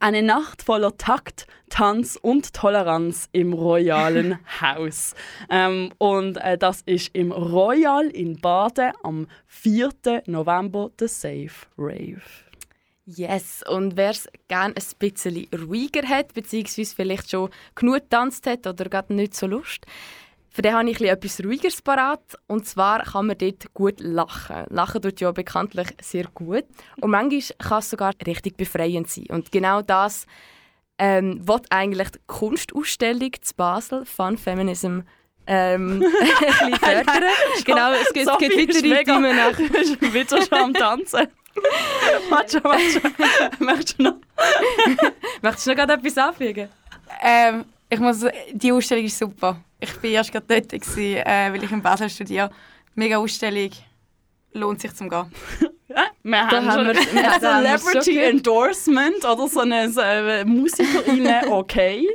[0.00, 5.14] Eine Nacht voller Takt, Tanz und Toleranz im Royalen Haus.
[5.50, 9.90] Ähm, und äh, das ist im Royal in Baden am 4.
[10.26, 12.22] November der Safe Rave.
[13.08, 18.66] Yes, und wer es gerne ein bisschen ruhiger hat, beziehungsweise vielleicht schon genug getanzt hat
[18.66, 19.86] oder gerade nicht so Lust,
[20.56, 22.22] für den habe ich etwas Ruhigeres parat.
[22.46, 24.64] Und zwar kann man dort gut lachen.
[24.70, 26.64] Lachen tut ja bekanntlich sehr gut.
[26.98, 29.26] Und manchmal kann es sogar richtig befreiend sein.
[29.28, 30.24] Und genau das
[30.98, 35.00] ähm, wird eigentlich die Kunstausstellung zu Basel, Fun Feminism,
[35.46, 37.22] ähm, ein bisschen fördern.
[37.66, 39.58] genau, es gibt, es gibt weitere Themen nach.
[39.82, 41.28] Ich bin wieder schon am Tanzen.
[42.30, 43.66] warte schon.
[43.66, 44.14] Möchtest du noch?
[45.42, 46.70] Möchtest du noch gerade etwas anfügen?
[47.22, 49.60] Ähm, ich muss, die Ausstellung ist super.
[49.80, 52.50] Ich war erst gerade dort, gewesen, äh, weil ich in Basel studiere.
[52.94, 53.70] Mega Ausstellung.
[54.52, 55.30] Lohnt sich zum Gehen.
[55.88, 57.40] Ja, wir haben haben schon wir- wir
[57.84, 58.18] Celebrity.
[58.18, 62.08] Endorsement oder so eine, so eine Musikerin, okay.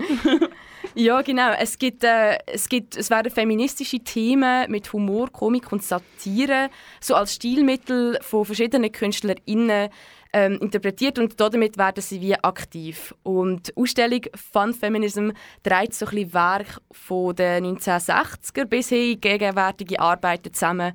[0.95, 1.51] Ja, genau.
[1.57, 7.15] Es, gibt, äh, es, gibt, es werden feministische Themen mit Humor, Komik und Satire so
[7.15, 9.89] als Stilmittel von verschiedenen KünstlerInnen
[10.33, 13.13] ähm, interpretiert und damit werden sie wie aktiv.
[13.23, 15.31] Und die Ausstellung Fun Feminism
[15.63, 20.93] trägt so ein bisschen Werk von den 1960er bis hin in gegenwärtige Arbeiten zusammen.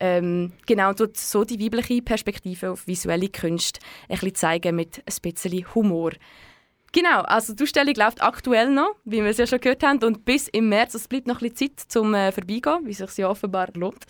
[0.00, 5.74] Ähm, genau, tut so die weibliche Perspektive auf visuelle Kunst ein zeigen mit ein bisschen
[5.74, 6.12] Humor.
[6.92, 10.24] Genau, also die Ausstellung läuft aktuell noch, wie wir es ja schon gehört haben, und
[10.24, 13.28] bis im März, es bleibt noch ein bisschen Zeit zum äh, Vorbeigehen, wie sich ja
[13.28, 14.06] offenbar lohnt.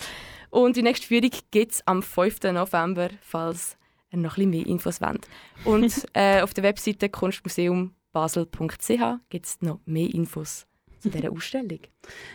[0.50, 2.42] Und die nächste Führung gibt es am 5.
[2.52, 3.76] November, falls
[4.12, 5.28] noch ein bisschen mehr Infos wollt.
[5.64, 10.68] Und äh, auf der Webseite kunstmuseumbasel.ch gibt es noch mehr Infos
[11.00, 11.80] zu dieser Ausstellung.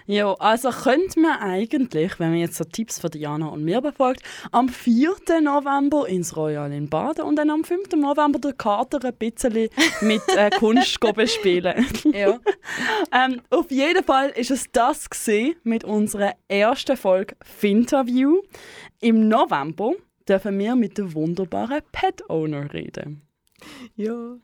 [0.06, 4.24] Ja, also könnte man eigentlich, wenn man jetzt so Tipps von Diana und mir befolgt,
[4.52, 5.42] am 4.
[5.42, 7.92] November ins Royal in Baden und dann am 5.
[7.96, 9.70] November den Kater ein bisschen
[10.02, 11.86] mit äh, Kunst go bespielen.
[12.14, 12.40] Ja.
[13.12, 15.10] ähm, auf jeden Fall ist es das
[15.64, 18.42] mit unserer ersten Folge Finterview.
[19.00, 19.94] Im November
[20.28, 23.22] dürfen wir mit der wunderbaren Pet-Owner reden.
[23.96, 24.36] Ja.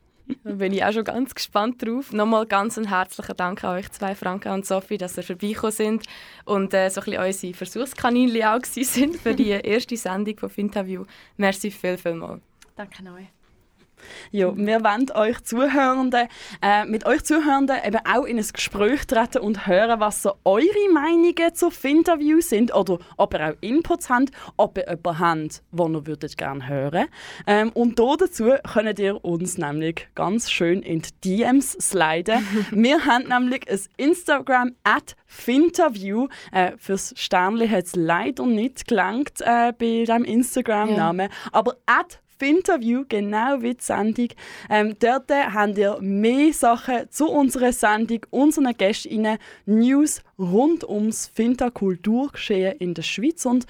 [0.44, 2.14] Da bin ich auch schon ganz gespannt drauf.
[2.14, 6.06] Nochmal ganz einen herzlichen Dank an euch zwei, Franka und Sophie, dass ihr vorbeigekommen sind
[6.46, 11.06] und äh, so ein bisschen unsere Versuchskaninchen auch sind für die erste Sendung von Finterview.
[11.38, 12.42] Merci viel, viel mal.
[12.76, 13.39] Danke euch.
[14.32, 16.28] Ja, wir wollen euch Zuhörenden,
[16.62, 20.92] äh, mit euch Zuhörenden eben auch in ein Gespräch treten und hören, was so eure
[20.94, 25.94] Meinungen zu Finterviews sind oder ob ihr auch Inputs habt, ob ihr jemanden habt, den
[25.94, 27.06] ihr würdet gerne hören
[27.48, 32.46] ähm, Und da dazu könnt ihr uns nämlich ganz schön in die DMs sliden.
[32.72, 36.28] wir haben nämlich ein Instagram at Finterview.
[36.52, 43.04] Äh, fürs Sternli hat es leider nicht gelangt äh, bei diesem Instagram-Namen, aber at Finterview,
[43.08, 44.30] genau wie die Sendung.
[44.70, 52.78] Ähm, dort habt ihr mehr Sachen zu unserer Sendung, unseren Gästinnen, News rund ums Finta-Kulturgeschehen
[52.78, 53.66] in der Schweiz und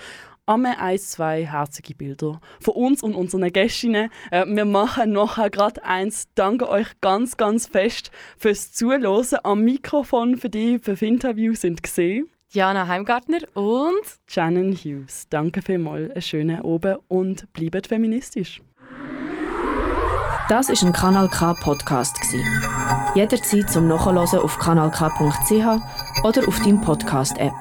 [0.45, 4.09] einmal ein, zwei herzige Bilder von uns und unseren Gästinnen.
[4.31, 6.27] Äh, wir machen nachher gerade eins.
[6.35, 9.39] Danke euch ganz, ganz fest fürs Zuhören.
[9.43, 12.29] Am Mikrofon für die für Finterview sind gesehen.
[12.53, 15.27] Diana Heimgartner und Shannon Hughes.
[15.29, 18.61] Danke vielmals, einen schönen Abend und bleibt feministisch.
[20.49, 22.43] Das ist ein Kanal K Podcast gsi.
[23.13, 27.53] Jederzeit zum Nachhören auf kanalk.ch oder auf deinem Podcast App.